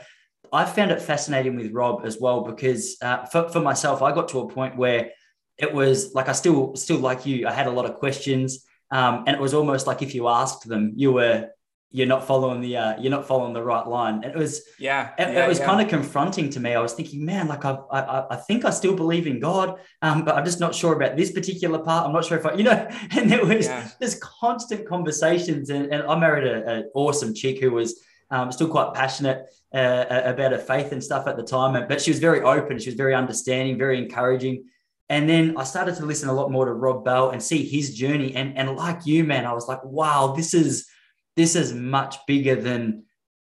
[0.52, 4.28] I found it fascinating with Rob as well because uh, for, for myself, I got
[4.28, 5.10] to a point where
[5.58, 7.48] it was like I still still like you.
[7.48, 10.68] I had a lot of questions, um, and it was almost like if you asked
[10.68, 11.50] them, you were
[11.92, 14.22] you're not following the uh, you're not following the right line.
[14.22, 15.66] It was yeah, it, yeah, it was yeah.
[15.66, 16.74] kind of confronting to me.
[16.74, 20.24] I was thinking, man, like I I, I think I still believe in God, um,
[20.24, 22.06] but I'm just not sure about this particular part.
[22.06, 23.88] I'm not sure if I, you know, and there was yeah.
[23.98, 28.00] this constant conversations, and, and I married an awesome chick who was
[28.30, 32.10] um, still quite passionate uh, about her faith and stuff at the time, but she
[32.10, 32.78] was very open.
[32.78, 34.64] She was very understanding, very encouraging.
[35.08, 37.94] And then I started to listen a lot more to Rob Bell and see his
[37.96, 38.32] journey.
[38.36, 40.86] And, and like you, man, I was like, wow, this is
[41.36, 43.04] this is much bigger than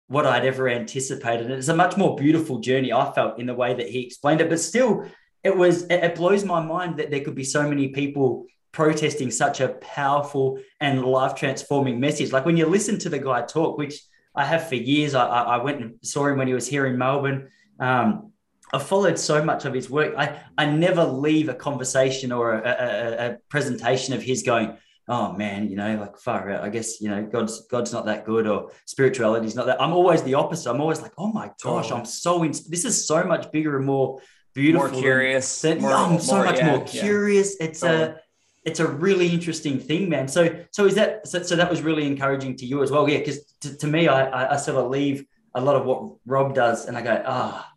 [0.07, 1.47] what I'd ever anticipated.
[1.47, 4.41] And it's a much more beautiful journey, I felt, in the way that he explained
[4.41, 4.49] it.
[4.49, 5.09] But still,
[5.43, 9.61] it was it blows my mind that there could be so many people protesting such
[9.61, 12.31] a powerful and life transforming message.
[12.31, 14.01] Like when you listen to the guy talk, which
[14.35, 16.97] I have for years, I, I went and saw him when he was here in
[16.97, 17.49] Melbourne.
[17.79, 18.31] Um,
[18.73, 20.15] I followed so much of his work.
[20.17, 24.75] I, I never leave a conversation or a, a, a presentation of his going,
[25.07, 26.63] oh man, you know, like far out.
[26.63, 29.81] I guess you know, God's God's not that good, or spirituality's not that.
[29.81, 30.69] I'm always the opposite.
[30.69, 31.99] I'm always like, oh my gosh, totally.
[31.99, 32.51] I'm so in.
[32.51, 34.21] This is so much bigger and more
[34.53, 35.61] beautiful, more curious.
[35.61, 37.57] Than, more, I'm so more, much yeah, more curious.
[37.59, 37.65] Yeah.
[37.67, 38.19] It's a
[38.65, 40.27] it's a really interesting thing, man.
[40.27, 43.09] So so is that so, so that was really encouraging to you as well?
[43.09, 46.15] Yeah, because to, to me, I, I, I sort of leave a lot of what
[46.25, 47.69] Rob does, and I go, ah,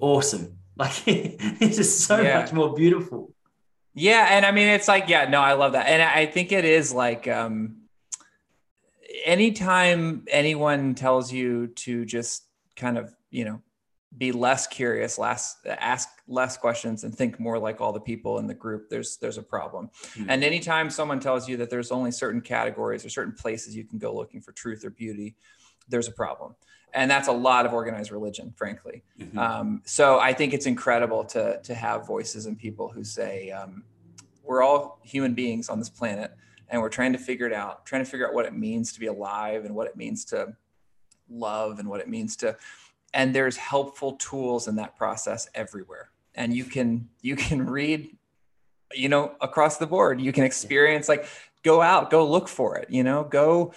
[0.00, 0.56] oh, awesome.
[0.80, 2.40] Like it's just so yeah.
[2.40, 3.34] much more beautiful.
[3.94, 5.86] Yeah, and I mean it's like yeah, no, I love that.
[5.86, 7.76] And I think it is like um
[9.24, 12.44] anytime anyone tells you to just
[12.76, 13.62] kind of, you know,
[14.16, 18.46] be less curious, less ask less questions and think more like all the people in
[18.46, 19.90] the group, there's there's a problem.
[20.14, 20.30] Mm-hmm.
[20.30, 23.98] And anytime someone tells you that there's only certain categories or certain places you can
[23.98, 25.36] go looking for truth or beauty,
[25.88, 26.54] there's a problem
[26.94, 29.02] and that's a lot of organized religion frankly.
[29.18, 29.38] Mm-hmm.
[29.38, 33.84] um, so i think it's incredible to to have voices and people who say um,
[34.42, 36.32] we're all human beings on this planet
[36.68, 39.00] and we're trying to figure it out trying to figure out what it means to
[39.00, 40.54] be alive and what it means to
[41.28, 42.56] love and what it means to
[43.12, 46.10] and there's helpful tools in that process everywhere.
[46.34, 48.16] And you can you can read
[48.92, 50.20] you know across the board.
[50.20, 51.26] You can experience like
[51.62, 53.74] go out go look for it you know go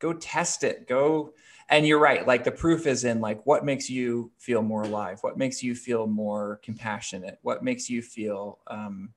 [0.00, 1.32] go test it go
[1.70, 5.18] and you're right like the proof is in like what makes you feel more alive?
[5.22, 7.38] What makes you feel more compassionate?
[7.42, 9.10] What makes you feel um,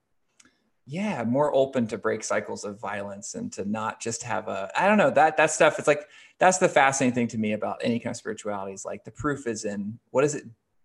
[0.85, 4.85] yeah more open to break cycles of violence and to not just have a i
[4.87, 6.07] don't know that that stuff it's like
[6.39, 9.47] that's the fascinating thing to me about any kind of spirituality is like the proof
[9.47, 10.43] is in what does it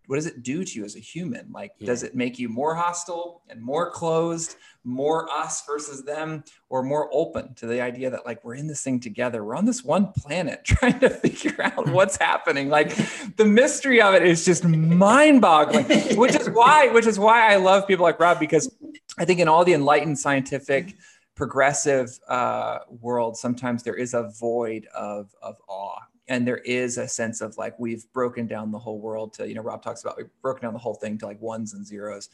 [0.08, 1.52] what does it do to you as a human?
[1.52, 1.86] Like, yeah.
[1.86, 7.10] does it make you more hostile and more closed, more us versus them, or more
[7.12, 9.44] open to the idea that like we're in this thing together?
[9.44, 12.70] We're on this one planet trying to figure out what's happening.
[12.70, 12.96] Like,
[13.36, 15.84] the mystery of it is just mind-boggling,
[16.16, 18.74] which is why, which is why I love people like Rob because
[19.18, 20.96] I think in all the enlightened scientific
[21.34, 27.08] progressive uh, world, sometimes there is a void of, of awe and there is a
[27.08, 30.16] sense of like we've broken down the whole world to you know rob talks about
[30.16, 32.28] we've broken down the whole thing to like ones and zeros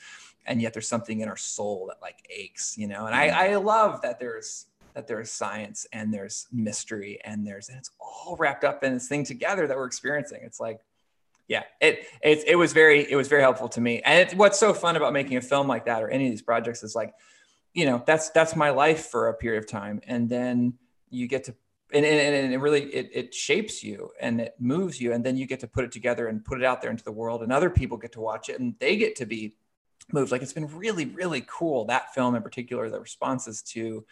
[0.47, 3.57] and yet there's something in our soul that like aches you know and i i
[3.57, 8.65] love that there's that there's science and there's mystery and there's and it's all wrapped
[8.65, 10.41] up in this thing together that we're experiencing.
[10.43, 10.81] It's like,
[11.49, 14.01] yeah, it it, it was very it was very helpful to me.
[14.05, 16.43] And it, what's so fun about making a film like that or any of these
[16.43, 17.13] projects is like,
[17.75, 20.75] you know, that's that's my life for a period of time, and then
[21.11, 21.55] you get to
[21.95, 25.37] and, and, and, it really it, it shapes you and it moves you and then
[25.37, 27.53] you get to put it together and put it out there into the world and
[27.53, 29.55] other people get to watch it and they get to be
[30.13, 34.05] moved like it's been really really cool that film in particular the responses to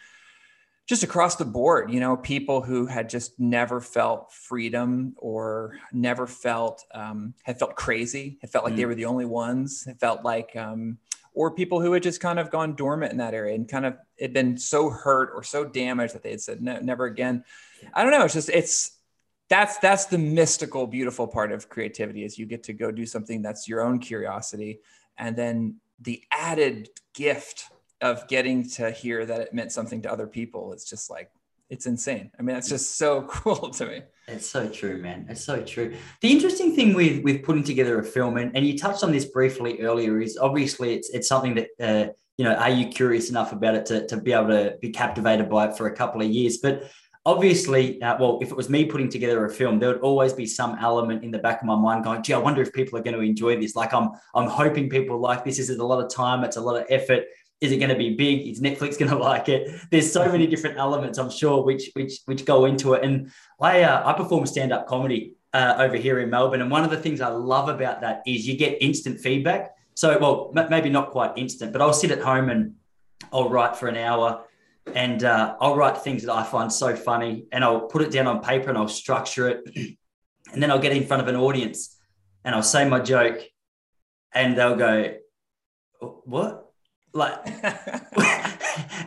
[0.85, 6.27] just across the board, you know, people who had just never felt freedom or never
[6.27, 8.77] felt um, had felt crazy, had felt like mm.
[8.77, 10.97] they were the only ones, had felt like, um,
[11.33, 13.97] or people who had just kind of gone dormant in that area and kind of
[14.19, 17.45] had been so hurt or so damaged that they had said no, never again.
[17.93, 18.25] I don't know.
[18.25, 18.97] It's just it's
[19.49, 23.41] that's that's the mystical, beautiful part of creativity is you get to go do something
[23.41, 24.79] that's your own curiosity,
[25.17, 27.65] and then the added gift
[28.01, 31.31] of getting to hear that it meant something to other people it's just like
[31.69, 32.29] it's insane.
[32.37, 34.01] I mean it's just so cool to me.
[34.27, 35.25] It's so true man.
[35.29, 35.95] It's so true.
[36.21, 39.25] The interesting thing with with putting together a film and, and you touched on this
[39.25, 43.53] briefly earlier is obviously it's it's something that uh, you know are you curious enough
[43.53, 46.27] about it to, to be able to be captivated by it for a couple of
[46.27, 46.57] years?
[46.57, 46.89] But
[47.25, 50.45] obviously, uh, well, if it was me putting together a film, there would always be
[50.45, 53.03] some element in the back of my mind going, "Gee, I wonder if people are
[53.03, 55.59] going to enjoy this." Like I'm, I'm hoping people like this.
[55.59, 56.43] Is it a lot of time?
[56.43, 57.25] It's a lot of effort.
[57.61, 58.47] Is it going to be big?
[58.47, 59.71] Is Netflix going to like it?
[59.89, 63.03] There's so many different elements, I'm sure, which which which go into it.
[63.03, 66.83] And I uh, I perform stand up comedy uh, over here in Melbourne, and one
[66.83, 69.75] of the things I love about that is you get instant feedback.
[69.95, 72.73] So, well, m- maybe not quite instant, but I'll sit at home and
[73.31, 74.43] I'll write for an hour,
[74.93, 78.27] and uh, I'll write things that I find so funny, and I'll put it down
[78.27, 79.63] on paper and I'll structure it,
[80.53, 81.97] and then I'll get in front of an audience,
[82.43, 83.41] and I'll say my joke,
[84.33, 85.15] and they'll go,
[85.99, 86.63] "What?"
[87.13, 87.45] like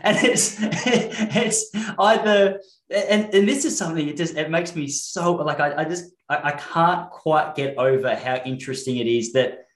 [0.03, 2.61] and it's it's either
[2.91, 6.12] and, and this is something it just it makes me so like i, I just
[6.29, 9.67] I, I can't quite get over how interesting it is that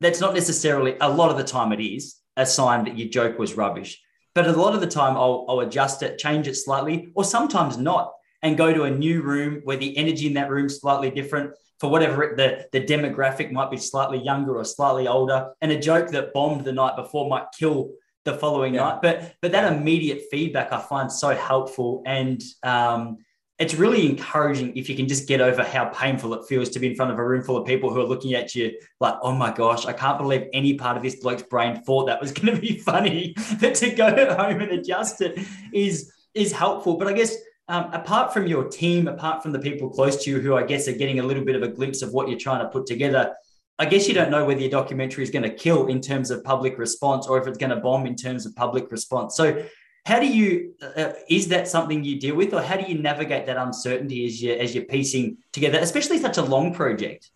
[0.00, 3.38] that's not necessarily a lot of the time it is a sign that your joke
[3.38, 4.00] was rubbish
[4.42, 7.76] but a lot of the time I'll, I'll adjust it change it slightly or sometimes
[7.76, 11.10] not and go to a new room where the energy in that room is slightly
[11.10, 15.52] different for whatever the, the demographic might be slightly younger or slightly older.
[15.60, 17.90] And a joke that bombed the night before might kill
[18.24, 18.80] the following yeah.
[18.80, 19.02] night.
[19.02, 22.02] But but that immediate feedback I find so helpful.
[22.06, 23.18] And um,
[23.60, 26.86] it's really encouraging if you can just get over how painful it feels to be
[26.86, 29.32] in front of a room full of people who are looking at you like, oh
[29.32, 32.54] my gosh, I can't believe any part of this bloke's brain thought that was going
[32.54, 33.34] to be funny.
[33.60, 35.38] but to go home and adjust it
[35.74, 36.96] is is helpful.
[36.96, 37.36] But I guess
[37.68, 40.88] um, apart from your team, apart from the people close to you who I guess
[40.88, 43.34] are getting a little bit of a glimpse of what you're trying to put together,
[43.78, 46.42] I guess you don't know whether your documentary is going to kill in terms of
[46.44, 49.36] public response or if it's going to bomb in terms of public response.
[49.36, 49.64] So,
[50.04, 53.46] how do you uh, is that something you deal with, or how do you navigate
[53.46, 57.30] that uncertainty as you as you're piecing together, especially such a long project?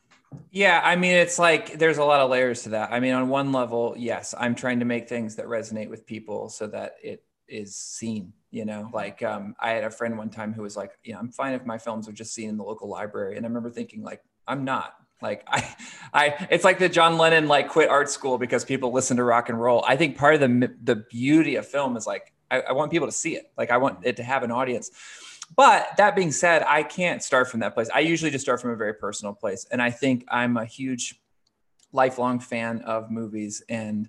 [0.50, 2.92] Yeah, I mean, it's like there's a lot of layers to that.
[2.92, 6.48] I mean, on one level, yes, I'm trying to make things that resonate with people
[6.48, 10.53] so that it is seen you know like um, i had a friend one time
[10.53, 12.64] who was like you know i'm fine if my films are just seen in the
[12.64, 15.74] local library and i remember thinking like i'm not like i
[16.12, 19.48] i it's like the john lennon like quit art school because people listen to rock
[19.48, 22.72] and roll i think part of the the beauty of film is like I, I
[22.72, 24.90] want people to see it like i want it to have an audience
[25.57, 28.70] but that being said i can't start from that place i usually just start from
[28.70, 31.20] a very personal place and i think i'm a huge
[31.92, 34.09] lifelong fan of movies and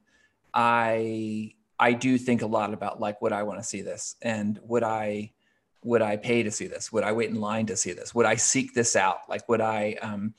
[0.54, 4.16] i I do think a lot about like, would I want to see this?
[4.22, 5.32] And would I,
[5.84, 6.92] would I pay to see this?
[6.92, 8.16] Would I wait in line to see this?
[8.16, 9.20] Would I seek this out?
[9.30, 10.34] Like, would I, um,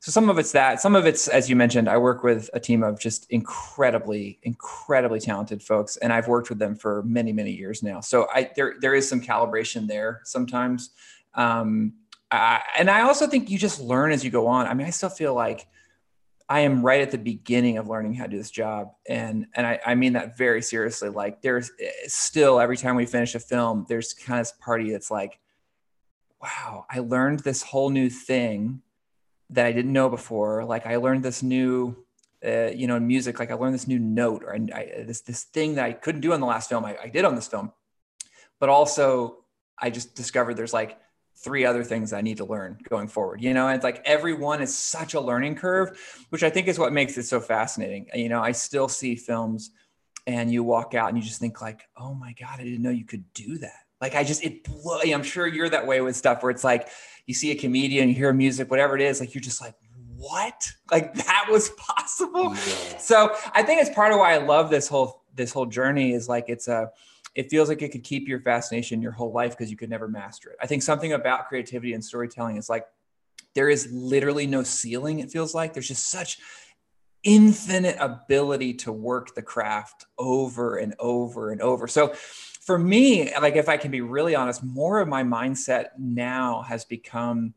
[0.00, 2.60] so some of it's that, some of it's, as you mentioned, I work with a
[2.60, 5.98] team of just incredibly, incredibly talented folks.
[5.98, 8.00] And I've worked with them for many, many years now.
[8.00, 10.90] So I, there, there is some calibration there sometimes.
[11.34, 11.92] Um,
[12.30, 14.66] I, and I also think you just learn as you go on.
[14.66, 15.66] I mean, I still feel like,
[16.48, 18.94] I am right at the beginning of learning how to do this job.
[19.08, 21.08] And, and I, I mean that very seriously.
[21.08, 24.90] Like there's eh, still, every time we finish a film, there's kind of this party
[24.90, 25.38] that's like,
[26.42, 28.82] wow, I learned this whole new thing
[29.50, 30.64] that I didn't know before.
[30.64, 31.96] Like I learned this new,
[32.44, 35.44] uh, you know, in music, like I learned this new note or I, this, this
[35.44, 36.84] thing that I couldn't do on the last film.
[36.84, 37.72] I, I did on this film,
[38.58, 39.44] but also
[39.78, 40.98] I just discovered there's like
[41.36, 43.42] three other things I need to learn going forward.
[43.42, 45.98] You know, and it's like everyone is such a learning curve,
[46.30, 48.08] which I think is what makes it so fascinating.
[48.14, 49.70] You know, I still see films
[50.26, 52.90] and you walk out and you just think like, oh my God, I didn't know
[52.90, 53.84] you could do that.
[54.00, 56.88] Like I just it blow, I'm sure you're that way with stuff where it's like
[57.26, 59.74] you see a comedian, you hear music, whatever it is, like you're just like,
[60.16, 60.70] what?
[60.90, 62.54] Like that was possible.
[62.54, 62.98] Yeah.
[62.98, 66.28] So I think it's part of why I love this whole this whole journey is
[66.28, 66.90] like it's a
[67.34, 70.08] it feels like it could keep your fascination your whole life because you could never
[70.08, 70.56] master it.
[70.60, 72.86] I think something about creativity and storytelling is like
[73.54, 75.72] there is literally no ceiling, it feels like.
[75.72, 76.38] There's just such
[77.22, 81.86] infinite ability to work the craft over and over and over.
[81.86, 82.14] So
[82.70, 86.84] for me, like if I can be really honest, more of my mindset now has
[86.84, 87.52] become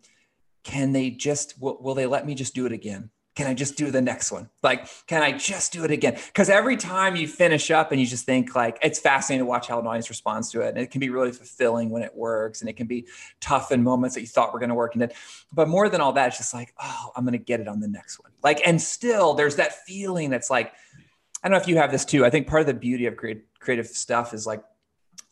[0.64, 3.11] can they just will, will they let me just do it again?
[3.36, 4.49] can I just do the next one?
[4.61, 6.18] Like, can I just do it again?
[6.28, 9.68] Because every time you finish up and you just think like it's fascinating to watch
[9.68, 10.70] how an audience responds to it.
[10.70, 12.61] And it can be really fulfilling when it works.
[12.61, 13.07] And it can be
[13.41, 14.93] tough in moments that you thought were going to work.
[14.93, 15.11] And then,
[15.51, 17.80] but more than all that, it's just like, oh, I'm going to get it on
[17.80, 18.32] the next one.
[18.43, 20.72] Like, and still there's that feeling that's like,
[21.43, 22.26] I don't know if you have this too.
[22.26, 24.64] I think part of the beauty of creative creative stuff is like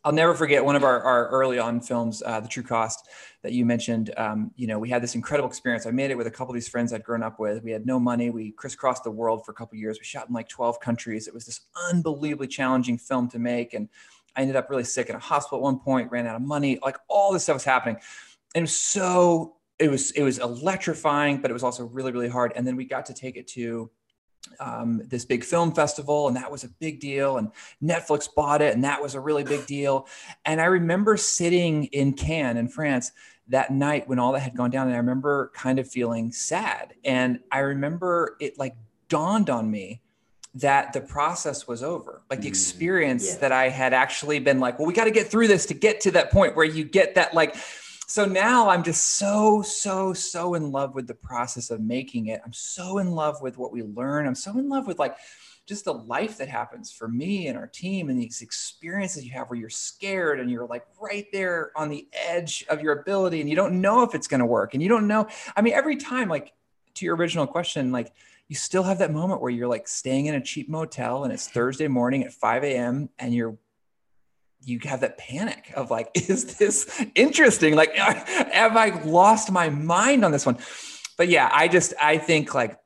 [0.04, 3.08] I'll never forget one of our, our early on films, uh, The True Cost,
[3.44, 4.12] that you mentioned.
[4.18, 5.86] Um, you know, we had this incredible experience.
[5.86, 7.64] I made it with a couple of these friends I'd grown up with.
[7.64, 8.32] We had no money.
[8.32, 10.00] We crisscrossed the world for a couple years.
[10.00, 11.28] We shot in like 12 countries.
[11.28, 13.76] It was this unbelievably challenging film to make.
[13.76, 13.90] And
[14.36, 16.80] I ended up really sick in a hospital at one point, ran out of money.
[16.82, 17.98] Like all this stuff was happening.
[18.56, 22.30] And it was so, it was, it was electrifying, but it was also really, really
[22.30, 22.54] hard.
[22.56, 23.92] And then we got to take it to
[24.60, 27.38] um, this big film festival, and that was a big deal.
[27.38, 27.52] And
[27.84, 30.08] Netflix bought it, and that was a really big deal.
[30.46, 33.12] And I remember sitting in Cannes in France
[33.48, 36.94] that night when all that had gone down, and I remember kind of feeling sad.
[37.04, 38.76] And I remember it like
[39.10, 40.02] dawned on me
[40.56, 42.24] that the process was over.
[42.30, 43.40] Like the mm, experience yeah.
[43.40, 46.02] that I had actually been like, well, we got to get through this to get
[46.02, 47.56] to that point where you get that like
[48.12, 52.42] so now I'm just so, so, so in love with the process of making it.
[52.44, 54.28] I'm so in love with what we learn.
[54.28, 55.16] I'm so in love with like
[55.66, 59.50] just the life that happens for me and our team and these experiences you have
[59.50, 63.50] where you're scared and you're like right there on the edge of your ability and
[63.50, 64.74] you don't know if it's going to work.
[64.74, 65.30] And you don't know.
[65.56, 66.52] I mean, every time, like
[66.96, 68.12] to your original question, like,
[68.50, 71.48] you still have that moment where you're like staying in a cheap motel and it's
[71.48, 73.08] Thursday morning at 5 a.m.
[73.18, 73.58] and you're
[74.64, 77.76] you have that panic of like, is this interesting?
[77.76, 80.58] Like, have I lost my mind on this one?
[81.18, 82.78] But yeah, I just I think like,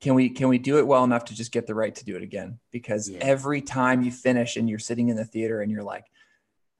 [0.00, 2.16] can we can we do it well enough to just get the right to do
[2.16, 2.58] it again?
[2.70, 3.18] Because yeah.
[3.20, 6.04] every time you finish and you're sitting in the theater and you're like,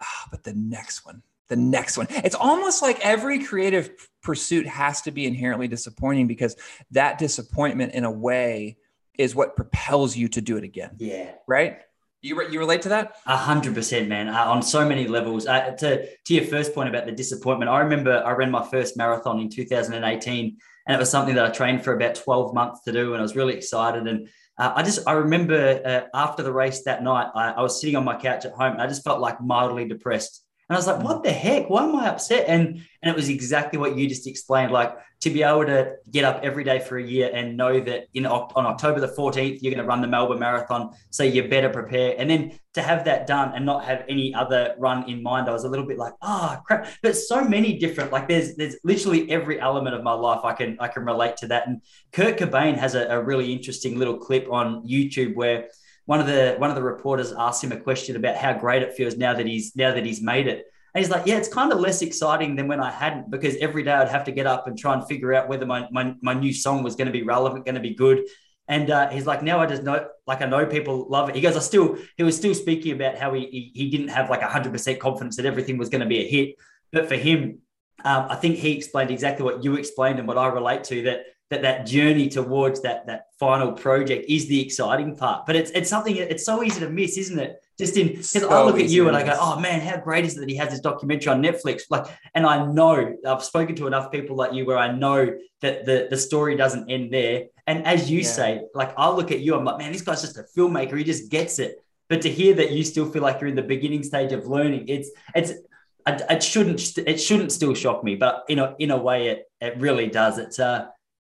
[0.00, 2.06] ah, but the next one, the next one.
[2.10, 3.90] It's almost like every creative
[4.22, 6.56] pursuit has to be inherently disappointing because
[6.92, 8.76] that disappointment in a way
[9.18, 10.96] is what propels you to do it again.
[10.98, 11.32] Yeah.
[11.46, 11.80] Right.
[12.20, 13.16] You, re- you relate to that?
[13.26, 14.28] A hundred percent, man.
[14.28, 15.46] Uh, on so many levels.
[15.46, 18.96] Uh, to to your first point about the disappointment, I remember I ran my first
[18.96, 20.56] marathon in 2018,
[20.86, 23.22] and it was something that I trained for about 12 months to do, and I
[23.22, 24.08] was really excited.
[24.08, 27.80] And uh, I just I remember uh, after the race that night, I, I, was
[27.80, 30.44] sitting on my couch at home, and I just felt like mildly depressed.
[30.68, 31.70] And I was like, what the heck?
[31.70, 32.44] Why am I upset?
[32.46, 34.70] And and it was exactly what you just explained.
[34.70, 38.08] Like to be able to get up every day for a year and know that
[38.12, 40.90] in on October the 14th, you're going to run the Melbourne Marathon.
[41.10, 42.14] So you better prepare.
[42.18, 45.52] And then to have that done and not have any other run in mind, I
[45.52, 46.88] was a little bit like, oh crap.
[47.02, 50.76] But so many different, like there's there's literally every element of my life I can
[50.80, 51.66] I can relate to that.
[51.66, 51.80] And
[52.12, 55.68] Kurt Cobain has a, a really interesting little clip on YouTube where
[56.08, 58.94] one of the one of the reporters asked him a question about how great it
[58.94, 60.64] feels now that he's now that he's made it.
[60.94, 63.82] And he's like, yeah, it's kind of less exciting than when I hadn't because every
[63.82, 66.32] day I'd have to get up and try and figure out whether my, my, my
[66.32, 68.24] new song was going to be relevant, going to be good.
[68.68, 71.34] And uh, he's like, now I just know, like I know people love it.
[71.34, 74.30] He goes, I still, he was still speaking about how he, he, he didn't have
[74.30, 76.54] like 100% confidence that everything was going to be a hit.
[76.90, 77.58] But for him,
[78.02, 81.20] um, I think he explained exactly what you explained and what I relate to that
[81.50, 85.46] that that journey towards that that final project is the exciting part.
[85.46, 87.62] But it's it's something it's so easy to miss, isn't it?
[87.78, 90.24] Just in because so I look at you and I go, oh man, how great
[90.24, 91.82] is it that he has this documentary on Netflix?
[91.90, 95.86] Like, and I know I've spoken to enough people like you where I know that
[95.86, 97.44] the the story doesn't end there.
[97.66, 98.28] And as you yeah.
[98.28, 100.98] say, like I look at you, I'm like, man, this guy's just a filmmaker.
[100.98, 101.82] He just gets it.
[102.08, 104.88] But to hear that you still feel like you're in the beginning stage of learning,
[104.88, 105.52] it's it's
[106.06, 109.78] it shouldn't it shouldn't still shock me, but in a in a way it it
[109.78, 110.38] really does.
[110.38, 110.86] It's uh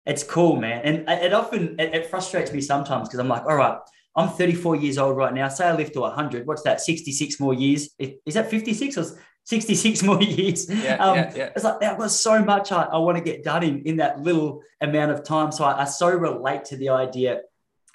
[0.06, 0.82] it's cool, man.
[0.84, 3.78] And it often it, it frustrates me sometimes because I'm like, all right,
[4.14, 5.48] I'm 34 years old right now.
[5.48, 6.46] Say I live to 100.
[6.46, 6.80] What's that?
[6.80, 7.90] 66 more years.
[7.98, 9.04] Is that 56 or
[9.44, 10.70] 66 more years?
[10.70, 11.50] Yeah, um, yeah, yeah.
[11.54, 14.20] It's like I've got so much I, I want to get done in, in that
[14.20, 15.52] little amount of time.
[15.52, 17.40] So I, I so relate to the idea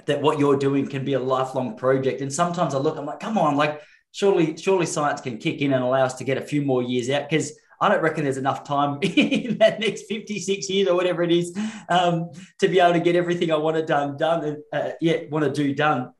[0.05, 2.21] that what you're doing can be a lifelong project.
[2.21, 3.81] And sometimes I look, I'm like, come on, like
[4.11, 7.09] surely, surely science can kick in and allow us to get a few more years
[7.09, 11.23] out because I don't reckon there's enough time in that next 56 years or whatever
[11.23, 11.57] it is
[11.89, 12.29] um,
[12.59, 15.43] to be able to get everything I want to done done and uh, yeah want
[15.45, 16.13] to do done.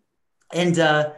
[0.51, 1.11] And uh,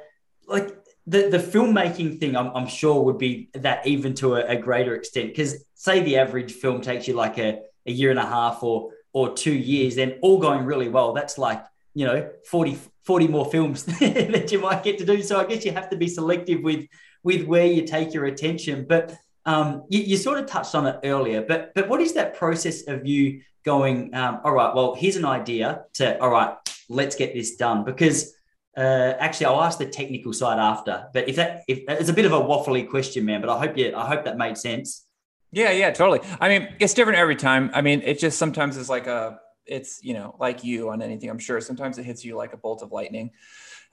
[0.47, 0.77] like
[1.07, 4.95] the the filmmaking thing, I'm, I'm sure would be that even to a, a greater
[4.95, 8.63] extent because say the average film takes you like a, a year and a half
[8.63, 11.13] or or two years, then all going really well.
[11.13, 11.63] That's like
[11.93, 15.21] you know 40 40 more films that you might get to do.
[15.21, 16.85] So I guess you have to be selective with
[17.23, 18.85] with where you take your attention.
[18.87, 19.15] But
[19.45, 21.41] um, you, you, sort of touched on it earlier.
[21.41, 24.13] But but what is that process of you going?
[24.13, 25.85] Um, all right, well, here's an idea.
[25.95, 26.55] To all right,
[26.89, 28.35] let's get this done because.
[28.75, 31.05] Uh, actually, I'll ask the technical side after.
[31.13, 33.77] But if that if it's a bit of a waffly question, man, but I hope
[33.77, 35.05] you I hope that made sense.
[35.51, 36.21] Yeah, yeah, totally.
[36.41, 37.69] I mean, it's different every time.
[37.75, 41.29] I mean, it just sometimes is like a it's you know like you on anything
[41.29, 43.31] i'm sure sometimes it hits you like a bolt of lightning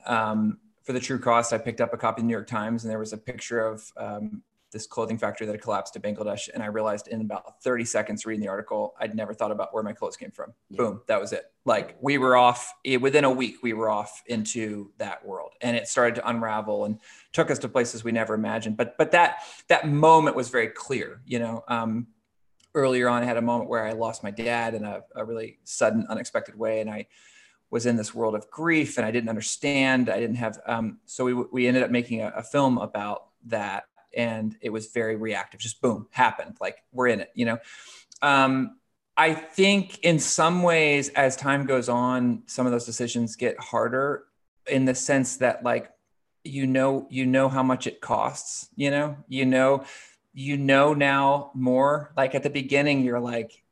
[0.05, 2.83] um, for the true cost i picked up a copy of the new york times
[2.83, 4.41] and there was a picture of um,
[4.71, 8.25] this clothing factory that had collapsed in bangladesh and i realized in about 30 seconds
[8.25, 10.77] reading the article i'd never thought about where my clothes came from yeah.
[10.77, 14.91] boom that was it like we were off within a week we were off into
[14.97, 16.99] that world and it started to unravel and
[17.33, 21.21] took us to places we never imagined but but that that moment was very clear
[21.25, 22.07] you know um,
[22.73, 25.59] earlier on, I had a moment where I lost my dad in a, a really
[25.63, 27.07] sudden, unexpected way, and I
[27.69, 30.09] was in this world of grief, and I didn't understand.
[30.09, 30.59] I didn't have.
[30.65, 33.85] Um, so we we ended up making a, a film about that,
[34.15, 35.59] and it was very reactive.
[35.59, 36.57] Just boom, happened.
[36.59, 37.59] Like we're in it, you know.
[38.21, 38.77] Um,
[39.17, 44.23] I think in some ways, as time goes on, some of those decisions get harder
[44.67, 45.91] in the sense that like
[46.43, 49.83] you know you know how much it costs you know you know
[50.33, 53.63] you know now more like at the beginning you're like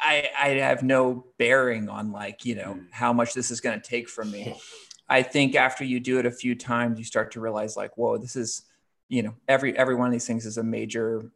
[0.00, 2.86] i i have no bearing on like you know mm.
[2.90, 4.54] how much this is going to take from me
[5.08, 8.16] i think after you do it a few times you start to realize like whoa
[8.16, 8.62] this is
[9.08, 11.30] you know every every one of these things is a major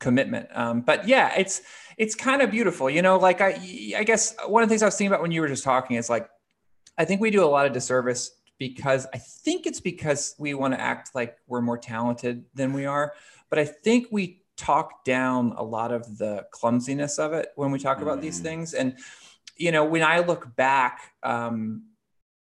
[0.00, 1.62] commitment um, but yeah it's
[1.96, 3.50] it's kind of beautiful you know like i
[3.96, 5.96] i guess one of the things i was thinking about when you were just talking
[5.96, 6.28] is like
[6.98, 10.74] i think we do a lot of disservice because i think it's because we want
[10.74, 13.12] to act like we're more talented than we are
[13.52, 17.78] but I think we talk down a lot of the clumsiness of it when we
[17.78, 18.22] talk about mm.
[18.22, 18.72] these things.
[18.72, 18.96] And,
[19.58, 21.82] you know, when I look back, um,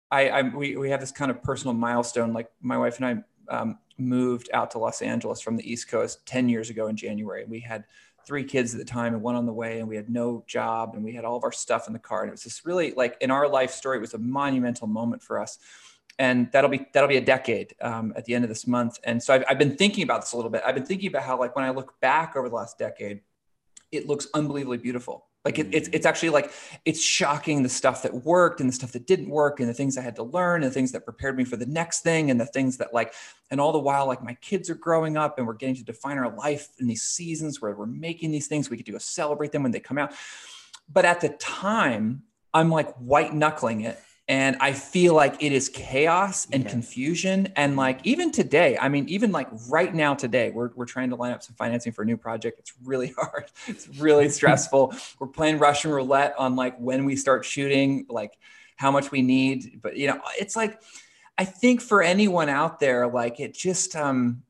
[0.10, 2.32] I, I we, we have this kind of personal milestone.
[2.32, 3.06] Like my wife and
[3.50, 6.96] I um, moved out to Los Angeles from the East Coast 10 years ago in
[6.96, 7.46] January.
[7.46, 7.86] We had
[8.26, 10.96] three kids at the time and one on the way, and we had no job
[10.96, 12.22] and we had all of our stuff in the car.
[12.22, 15.24] And it was just really like in our life story, it was a monumental moment
[15.24, 15.58] for us
[16.20, 19.00] and that'll be that'll be a decade um, at the end of this month.
[19.04, 20.62] And so I've, I've been thinking about this a little bit.
[20.64, 23.22] I've been thinking about how like when I look back over the last decade,
[23.92, 25.26] it looks unbelievably beautiful.
[25.44, 25.74] Like it, hmm.
[25.74, 26.52] it's it's actually like
[26.86, 29.98] it's shocking the stuff that worked and the stuff that didn't work and the things
[29.98, 32.40] I had to learn and the things that prepared me for the next thing and
[32.40, 33.14] the things that like
[33.50, 36.18] and all the while like my kids are growing up and we're getting to define
[36.18, 39.52] our life in these seasons where we're making these things we get to go celebrate
[39.52, 40.14] them when they come out.
[40.92, 42.24] But at the time,
[42.54, 44.00] I'm like white knuckling it
[44.32, 46.70] and i feel like it is chaos and yeah.
[46.70, 47.52] confusion.
[47.58, 51.18] And like even today i mean even like right now today we're, we're trying to
[51.18, 52.58] line up some financing for a new project.
[52.58, 53.52] It's really hard.
[53.68, 54.96] It's really stressful.
[55.20, 58.38] We're playing russian roulette on like when we start shooting like
[58.78, 59.80] how much we need.
[59.84, 60.82] But you know it's like
[61.38, 64.44] i think for anyone out there like it just um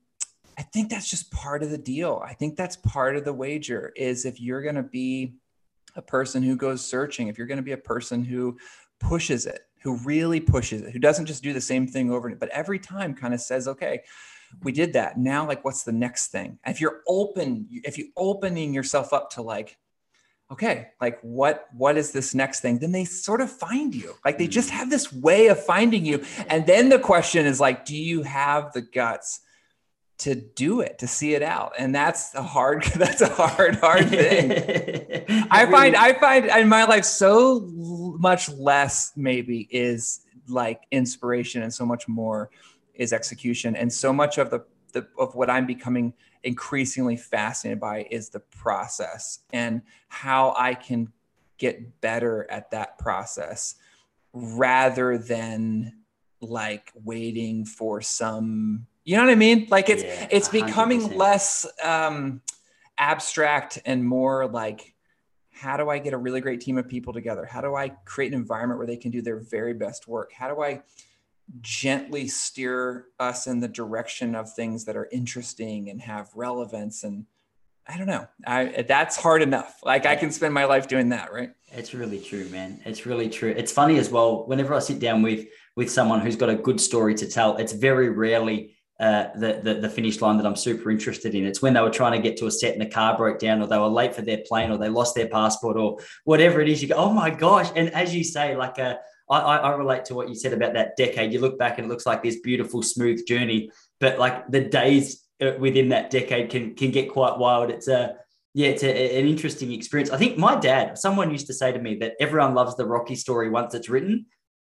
[0.58, 2.22] i think that's just part of the deal.
[2.24, 5.34] I think that's part of the wager is if you're going to be
[5.96, 8.56] a person who goes searching if you're going to be a person who
[9.00, 12.38] pushes it, who really pushes it, who doesn't just do the same thing over and
[12.38, 14.02] but every time kind of says, okay,
[14.62, 15.18] we did that.
[15.18, 16.58] Now, like, what's the next thing?
[16.66, 19.78] if you're open, if you're opening yourself up to like,
[20.50, 22.78] okay, like what what is this next thing?
[22.78, 24.14] Then they sort of find you.
[24.24, 24.74] Like they just mm.
[24.74, 26.22] have this way of finding you.
[26.48, 29.40] And then the question is like, do you have the guts?
[30.22, 31.72] To do it to see it out.
[31.78, 34.52] And that's a hard that's a hard hard thing.
[35.50, 37.68] I find i find in my life so
[38.18, 42.50] much less maybe is like inspiration and so much more
[42.94, 43.74] is execution.
[43.74, 46.14] And so much of the, the of what i'm becoming
[46.44, 51.12] increasingly fascinated by is the process and how i can
[51.56, 53.76] get better at that process
[54.32, 55.92] rather than
[56.40, 59.66] like waiting for some you know what I mean?
[59.70, 61.16] Like it's yeah, it's becoming 100%.
[61.16, 62.40] less um,
[62.98, 64.94] abstract and more like
[65.50, 67.44] how do I get a really great team of people together?
[67.44, 70.32] How do I create an environment where they can do their very best work?
[70.32, 70.82] How do I
[71.60, 77.26] gently steer us in the direction of things that are interesting and have relevance and
[77.84, 78.28] I don't know.
[78.46, 79.80] I that's hard enough.
[79.82, 81.50] Like I can spend my life doing that, right?
[81.72, 82.80] It's really true, man.
[82.84, 83.52] It's really true.
[83.56, 84.46] It's funny as well.
[84.46, 87.72] Whenever I sit down with with someone who's got a good story to tell, it's
[87.72, 91.44] very rarely uh, the, the, the finish line that I'm super interested in.
[91.44, 93.60] It's when they were trying to get to a set and the car broke down,
[93.60, 96.68] or they were late for their plane, or they lost their passport, or whatever it
[96.68, 96.80] is.
[96.80, 97.68] You go, oh my gosh!
[97.74, 98.94] And as you say, like uh,
[99.28, 101.32] I, I relate to what you said about that decade.
[101.32, 105.24] You look back and it looks like this beautiful, smooth journey, but like the days
[105.42, 107.70] uh, within that decade can can get quite wild.
[107.70, 108.14] It's a
[108.54, 110.10] yeah, it's a, an interesting experience.
[110.10, 113.16] I think my dad, someone used to say to me that everyone loves the Rocky
[113.16, 114.26] story once it's written.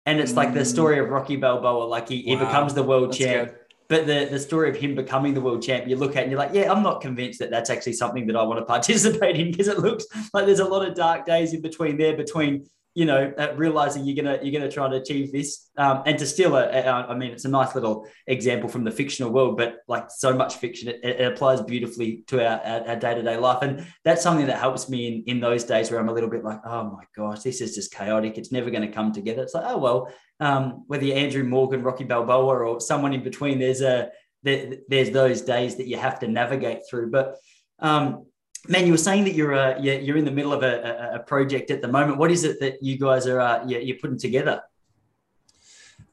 [0.07, 0.67] And it's like the mm.
[0.67, 2.39] story of Rocky Balboa, like he, wow.
[2.39, 3.49] he becomes the world That's champ.
[3.49, 3.59] Good
[3.89, 6.39] but the, the story of him becoming the world champ, you look at and you're
[6.39, 9.51] like, yeah, I'm not convinced that that's actually something that I want to participate in
[9.51, 13.05] because it looks like there's a lot of dark days in between there, between you
[13.05, 16.55] know, uh, realizing you're gonna you're gonna try to achieve this, um, and to steal
[16.55, 20.57] I mean, it's a nice little example from the fictional world, but like so much
[20.57, 24.61] fiction, it, it applies beautifully to our day to day life, and that's something that
[24.61, 27.41] helps me in in those days where I'm a little bit like, oh my gosh,
[27.41, 28.39] this is just chaotic.
[28.39, 29.43] It's never going to come together.
[29.43, 33.59] It's like, oh well, um, whether you're Andrew Morgan, Rocky Balboa, or someone in between,
[33.59, 34.11] there's a
[34.45, 37.37] there, there's those days that you have to navigate through, but.
[37.81, 38.27] Um,
[38.69, 41.71] man, you were saying that you're uh, you're in the middle of a, a, project
[41.71, 42.19] at the moment.
[42.19, 44.63] What is it that you guys are uh, you're putting together?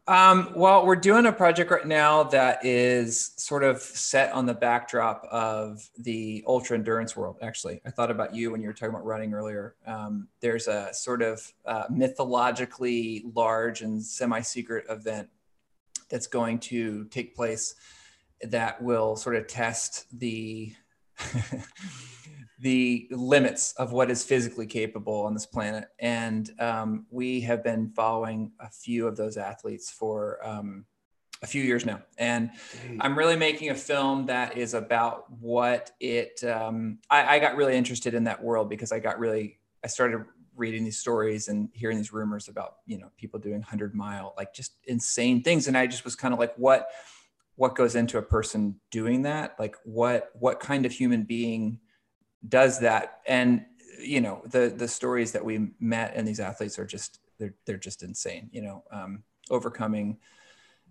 [0.08, 4.54] Um, well, we're doing a project right now that is sort of set on the
[4.54, 7.38] backdrop of the ultra endurance world.
[7.42, 9.76] Actually, I thought about you when you were talking about running earlier.
[9.86, 15.30] Um, there's a sort of uh, mythologically large and semi-secret event
[16.10, 17.76] that's going to take place
[18.42, 20.74] that will sort of test the
[22.62, 25.86] the limits of what is physically capable on this planet.
[26.00, 30.86] And um, we have been following a few of those athletes for um,
[31.42, 32.04] a few years now.
[32.20, 32.52] And
[33.00, 37.76] I'm really making a film that is about what it, um, I, I got really
[37.76, 40.24] interested in that world because I got really, I started
[40.56, 44.54] reading these stories and hearing these rumors about, you know, people doing 100 mile, like
[44.54, 45.68] just insane things.
[45.68, 46.90] And I just was kind of like, what,
[47.56, 49.56] what goes into a person doing that?
[49.58, 51.80] Like what, what kind of human being
[52.48, 53.22] does that.
[53.28, 53.66] And
[54.02, 57.78] you know the the stories that we met and these athletes are just they're they're
[57.78, 60.18] just insane you know um, overcoming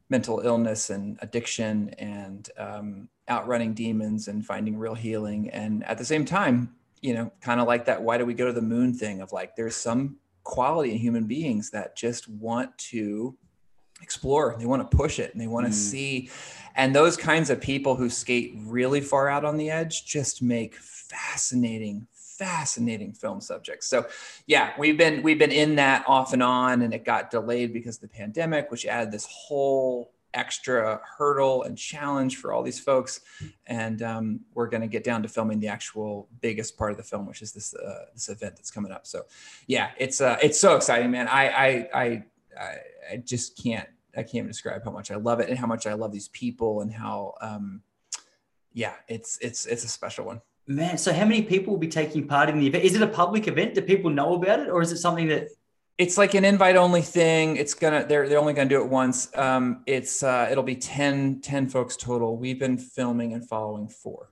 [0.08, 5.48] mental illness and addiction and um, outrunning demons and finding real healing.
[5.50, 8.46] And at the same time you know kind of like that why do we go
[8.46, 12.76] to the moon thing of like there's some quality in human beings that just want
[12.76, 13.36] to
[14.02, 15.74] explore they want to push it and they want to mm.
[15.74, 16.30] see
[16.76, 20.74] and those kinds of people who skate really far out on the edge just make
[20.76, 22.06] fascinating
[22.40, 23.86] fascinating film subjects.
[23.86, 24.06] So
[24.46, 27.96] yeah, we've been we've been in that off and on and it got delayed because
[27.96, 33.20] of the pandemic, which added this whole extra hurdle and challenge for all these folks.
[33.66, 37.02] And um, we're going to get down to filming the actual biggest part of the
[37.02, 39.06] film, which is this uh, this event that's coming up.
[39.06, 39.26] So
[39.66, 41.28] yeah, it's uh, it's so exciting, man.
[41.28, 42.22] I I I
[42.58, 45.94] I just can't I can't describe how much I love it and how much I
[45.94, 47.82] love these people and how um,
[48.72, 50.40] yeah, it's it's it's a special one.
[50.66, 52.84] Man, so how many people will be taking part in the event?
[52.84, 53.74] Is it a public event?
[53.74, 55.48] Do people know about it, or is it something that?
[55.98, 57.56] It's like an invite only thing.
[57.56, 59.36] It's gonna they're they're only gonna do it once.
[59.36, 62.36] Um, it's uh, it'll be 10, 10 folks total.
[62.36, 64.30] We've been filming and following four.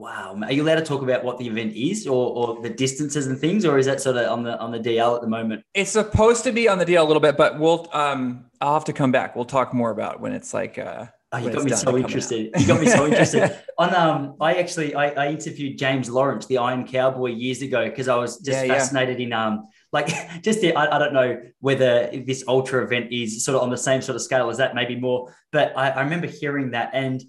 [0.00, 3.26] Wow, are you allowed to talk about what the event is, or, or the distances
[3.26, 5.62] and things, or is that sort of on the on the DL at the moment?
[5.74, 8.86] It's supposed to be on the DL a little bit, but we'll um, I'll have
[8.86, 9.36] to come back.
[9.36, 12.50] We'll talk more about when it's like uh, Oh, you got me so interested.
[12.58, 13.56] You got me so interested.
[13.78, 18.08] On um, I actually I, I, interviewed James Lawrence, the Iron Cowboy, years ago because
[18.08, 19.26] I was just yeah, fascinated yeah.
[19.26, 20.08] in um, like
[20.42, 23.76] just the, I, I don't know whether this ultra event is sort of on the
[23.76, 25.32] same sort of scale as that, maybe more.
[25.52, 27.22] But I, I remember hearing that and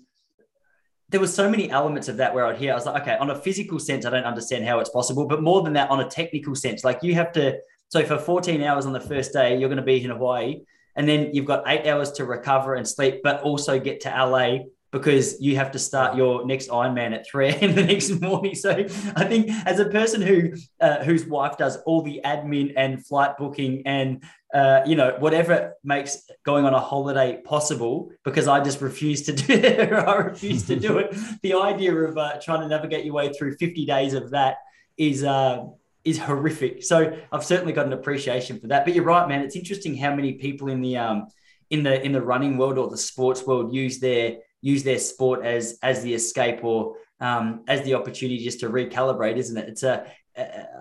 [1.12, 3.30] there were so many elements of that where I'd hear, I was like, okay, on
[3.30, 6.10] a physical sense, I don't understand how it's possible, but more than that, on a
[6.10, 7.60] technical sense, like you have to.
[7.90, 10.62] So for 14 hours on the first day, you're going to be in Hawaii
[10.96, 14.60] and then you've got eight hours to recover and sleep, but also get to LA
[14.92, 17.76] because you have to start your next Ironman at 3 a.m.
[17.76, 18.56] the next morning.
[18.56, 23.06] So I think as a person who uh, whose wife does all the admin and
[23.06, 28.64] flight booking and uh, you know whatever makes going on a holiday possible, because I
[28.64, 29.94] just refuse to do it.
[29.94, 31.16] I refuse to do it.
[31.42, 34.58] The idea of uh, trying to navigate your way through 50 days of that
[34.98, 35.66] is uh,
[36.04, 36.84] is horrific.
[36.84, 38.86] So I've certainly got an appreciation for that.
[38.86, 39.42] But you're right, man.
[39.42, 41.28] It's interesting how many people in the um
[41.70, 45.44] in the in the running world or the sports world use their use their sport
[45.46, 49.70] as as the escape or um, as the opportunity just to recalibrate, isn't it?
[49.70, 50.06] It's a,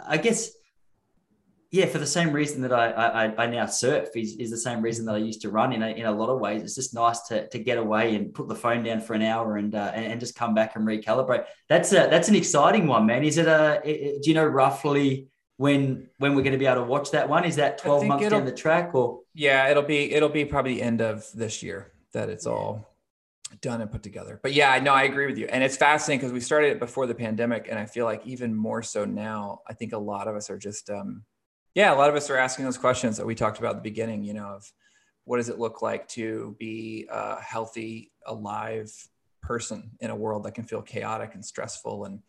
[0.07, 0.51] I guess
[1.73, 4.83] yeah, for the same reason that I, I, I now surf is, is the same
[4.83, 6.63] reason that I used to run in a, in a lot of ways.
[6.63, 9.57] It's just nice to, to get away and put the phone down for an hour
[9.57, 11.45] and, uh, and, and just come back and recalibrate.
[11.69, 13.23] That's a, that's an exciting one, man.
[13.23, 16.89] Is it a, do you know roughly when, when we're going to be able to
[16.89, 17.45] watch that one?
[17.45, 19.21] Is that 12 months down the track or?
[19.33, 22.97] Yeah, it'll be, it'll be probably the end of this year that it's all
[23.61, 24.41] done and put together.
[24.43, 25.47] But yeah, I know I agree with you.
[25.47, 27.69] And it's fascinating because we started it before the pandemic.
[27.71, 30.59] And I feel like even more so now, I think a lot of us are
[30.59, 31.23] just, um,
[31.75, 33.91] yeah, a lot of us are asking those questions that we talked about at the
[33.91, 34.73] beginning, you know, of
[35.25, 38.93] what does it look like to be a healthy, alive
[39.43, 42.05] person in a world that can feel chaotic and stressful.
[42.05, 42.21] And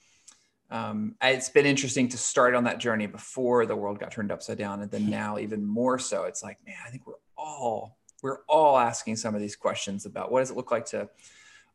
[0.69, 4.57] um, it's been interesting to start on that journey before the world got turned upside
[4.57, 4.81] down.
[4.81, 8.77] And then now, even more so, it's like, man, I think we're all we're all
[8.77, 11.09] asking some of these questions about what does it look like to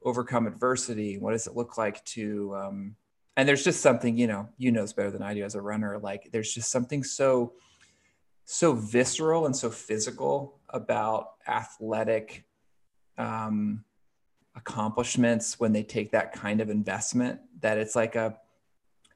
[0.05, 1.19] overcome adversity?
[1.19, 2.97] What does it look like to, um,
[3.37, 5.61] and there's just something, you know, you know, it's better than I do as a
[5.61, 5.99] runner.
[5.99, 7.53] Like there's just something so,
[8.47, 12.45] so visceral and so physical about athletic
[13.19, 13.85] um,
[14.55, 18.37] accomplishments when they take that kind of investment that it's like a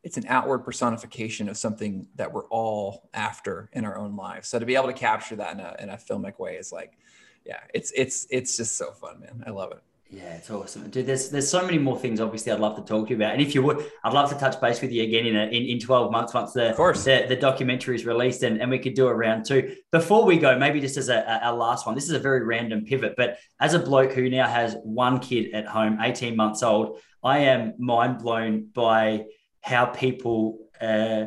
[0.02, 4.58] it's an outward personification of something that we're all after in our own lives so
[4.58, 6.98] to be able to capture that in a, in a filmic way is like
[7.46, 9.82] yeah it's it's it's just so fun man i love it
[10.12, 11.06] yeah, it's awesome, dude.
[11.06, 12.20] There's there's so many more things.
[12.20, 14.36] Obviously, I'd love to talk to you about, and if you would, I'd love to
[14.36, 17.04] touch base with you again in a, in, in 12 months once the of course
[17.04, 19.76] the, the documentary is released, and, and we could do a round two.
[19.92, 22.84] Before we go, maybe just as a, a last one, this is a very random
[22.84, 26.98] pivot, but as a bloke who now has one kid at home, 18 months old,
[27.22, 29.26] I am mind blown by
[29.60, 30.58] how people.
[30.80, 31.26] Uh,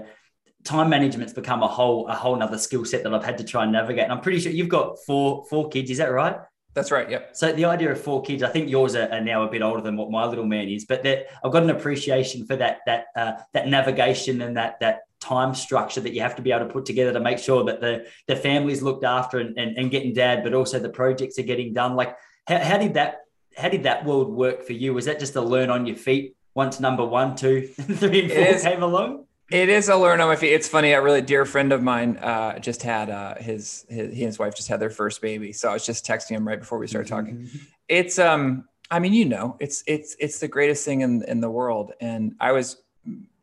[0.66, 3.64] time management's become a whole a whole nother skill set that I've had to try
[3.64, 4.06] and navigate.
[4.06, 5.90] And I'm pretty sure you've got four four kids.
[5.92, 6.38] Is that right?
[6.74, 7.10] That's right.
[7.10, 7.36] Yep.
[7.36, 9.82] So the idea of four kids, I think yours are, are now a bit older
[9.82, 13.06] than what my little man is, but that I've got an appreciation for that that
[13.16, 16.74] uh, that navigation and that that time structure that you have to be able to
[16.74, 20.14] put together to make sure that the the family's looked after and, and, and getting
[20.14, 21.96] dad, but also the projects are getting done.
[21.96, 22.18] Like
[22.48, 23.20] how, how did that
[23.56, 24.96] how did that world work for you?
[24.96, 28.72] Was that just a learn on your feet once number one, two, three, and four
[28.72, 29.26] came along?
[29.54, 30.52] It is a learn on my feet.
[30.52, 30.94] It's funny.
[30.94, 34.40] A really dear friend of mine uh, just had uh, his, his he and his
[34.40, 35.54] wife just had their first baby.
[35.54, 37.36] So I was just texting him right before we started talking.
[37.36, 37.58] Mm-hmm.
[37.88, 41.52] It's um, I mean, you know, it's it's it's the greatest thing in in the
[41.52, 41.94] world.
[42.02, 42.82] And I was,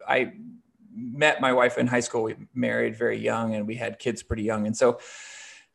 [0.07, 0.33] I
[0.93, 2.25] met my wife in high school.
[2.25, 4.67] We married very young, and we had kids pretty young.
[4.67, 4.99] And so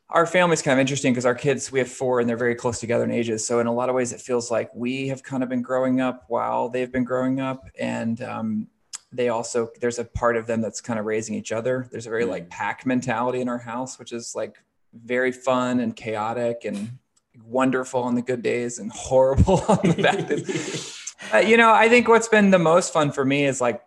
[0.10, 2.80] our family's kind of interesting because our kids we have four and they're very close
[2.80, 5.42] together in ages so in a lot of ways it feels like we have kind
[5.42, 8.68] of been growing up while they've been growing up and um,
[9.16, 11.88] they also there's a part of them that's kind of raising each other.
[11.92, 12.50] There's a very like mm.
[12.50, 14.58] pack mentality in our house which is like
[14.94, 16.98] very fun and chaotic and
[17.44, 21.02] wonderful on the good days and horrible on the bad days.
[21.34, 23.82] Uh, you know i think what's been the most fun for me is like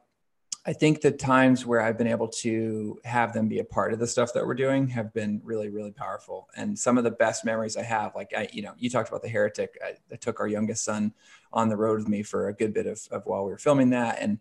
[0.66, 4.00] i think the times where i've been able to have them be a part of
[4.00, 6.48] the stuff that we're doing have been really really powerful.
[6.56, 9.22] And some of the best memories i have like i you know you talked about
[9.22, 9.78] the heretic.
[9.84, 11.12] I, I took our youngest son
[11.52, 13.90] on the road with me for a good bit of, of while we were filming
[13.90, 14.18] that.
[14.20, 14.40] And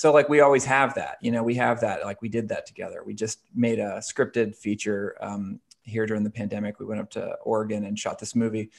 [0.00, 2.64] so like we always have that you know we have that like we did that
[2.64, 3.02] together.
[3.04, 6.80] We just made a scripted feature um, here during the pandemic.
[6.80, 8.70] We went up to oregon and shot this movie.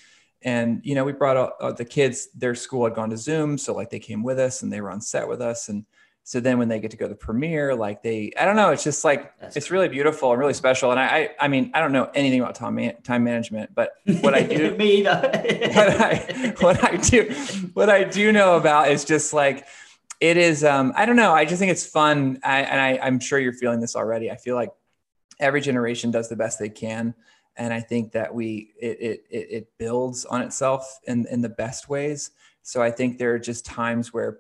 [0.42, 3.76] And you know we brought uh, the kids their school had gone to zoom so
[3.76, 5.70] like they came with us and they were on set with us.
[5.70, 5.86] And
[6.24, 8.70] so then when they get to go to the premiere like they i don't know
[8.70, 10.90] it's just like That's it's really beautiful and really special.
[10.90, 13.92] And I, I i mean i don't know anything about time time management but
[14.22, 17.32] what i do what i what i do
[17.74, 19.68] what i do know about is just like
[20.22, 22.40] it is um, i don't know i just think it's fun.
[22.44, 24.32] I, and I, i'm sure you're feeling this already.
[24.32, 24.72] I feel like
[25.40, 27.14] every generation does the best they can.
[27.58, 31.90] And i think that we it it, it builds on itself in in the best
[31.90, 32.32] ways.
[32.62, 34.40] So i think there are just times where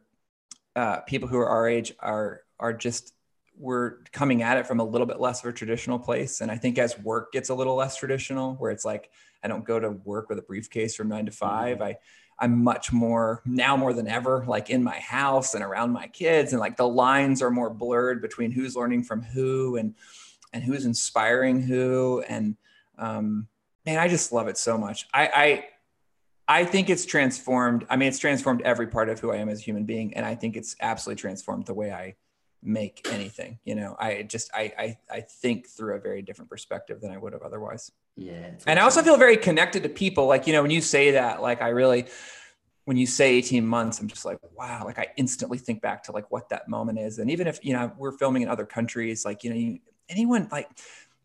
[0.73, 3.13] uh, people who are our age are are just
[3.57, 6.41] we're coming at it from a little bit less of a traditional place.
[6.41, 9.09] And i think as work gets a little less traditional where it's like
[9.43, 11.83] i don't go to work with a briefcase from nine to 5 mm-hmm.
[11.83, 11.97] i
[12.41, 16.51] I'm much more now more than ever like in my house and around my kids
[16.51, 19.93] and like the lines are more blurred between who's learning from who and
[20.51, 22.57] and who's inspiring who and
[22.97, 23.47] um
[23.85, 25.07] man I just love it so much.
[25.13, 25.65] I
[26.47, 27.85] I I think it's transformed.
[27.89, 30.25] I mean it's transformed every part of who I am as a human being and
[30.25, 32.15] I think it's absolutely transformed the way I
[32.63, 33.95] make anything you know?
[33.99, 37.41] I just I, I i think through a very different perspective than i would have
[37.41, 37.91] otherwise.
[38.15, 40.27] Yeah and i also feel very connected to people.
[40.27, 42.05] Like you know when you say that like i really
[42.85, 46.11] when you say 18 months i'm just like wow like i instantly think back to
[46.11, 47.19] like what that moment is.
[47.19, 50.47] And even if you know we're filming in other countries like you know you, anyone
[50.51, 50.69] like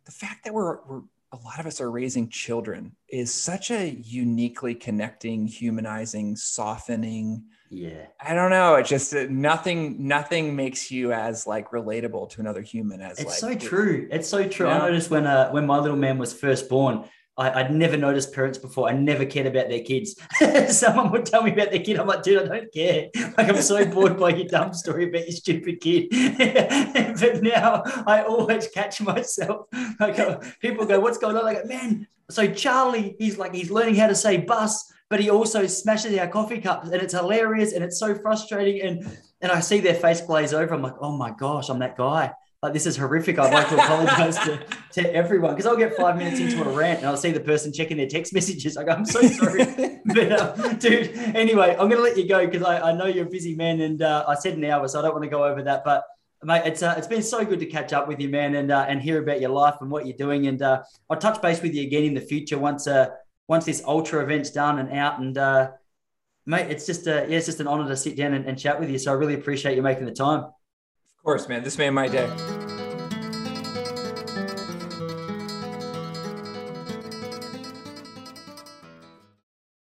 [0.05, 3.91] the fact that we're, we're a lot of us are raising children is such a
[3.91, 11.13] uniquely connecting humanizing softening yeah i don't know it just uh, nothing nothing makes you
[11.13, 14.79] as like relatable to another human as it's like, so true it's so true i
[14.79, 17.05] noticed when uh when my little man was first born
[17.39, 18.89] I, would never noticed parents before.
[18.89, 20.17] I never cared about their kids.
[20.69, 21.99] Someone would tell me about their kid.
[21.99, 23.09] I'm like, dude, I don't care.
[23.37, 26.09] Like, I'm so bored by your dumb story about your stupid kid.
[27.21, 29.67] but now I always catch myself.
[30.01, 31.45] Like, uh, people go, what's going on?
[31.45, 35.67] Like, man, so Charlie, he's like, he's learning how to say bus but he also
[35.67, 38.83] smashes our coffee cups and it's hilarious and it's so frustrating.
[38.83, 40.75] And and I see their face glaze over.
[40.75, 42.33] I'm like, oh my gosh, I'm that guy.
[42.63, 43.39] Like this is horrific.
[43.39, 44.61] I'd like to apologize to,
[44.93, 47.73] to everyone because I'll get five minutes into a rant and I'll see the person
[47.73, 48.77] checking their text messages.
[48.77, 49.65] I go, I'm so sorry.
[50.07, 53.31] but uh, dude, anyway, I'm gonna let you go because I, I know you're a
[53.31, 55.63] busy man and uh, I said an hour, so I don't want to go over
[55.63, 55.85] that.
[55.85, 56.05] But
[56.43, 58.87] mate, it's uh, it's been so good to catch up with you, man, and uh,
[58.89, 60.47] and hear about your life and what you're doing.
[60.47, 63.11] And uh, I'll touch base with you again in the future once uh
[63.49, 65.19] once this ultra event's done and out.
[65.19, 65.71] And uh,
[66.45, 68.79] mate, it's just a, yeah, it's just an honor to sit down and, and chat
[68.79, 68.99] with you.
[68.99, 70.41] So I really appreciate you making the time.
[70.41, 71.63] Of course, man.
[71.63, 72.76] This made my day.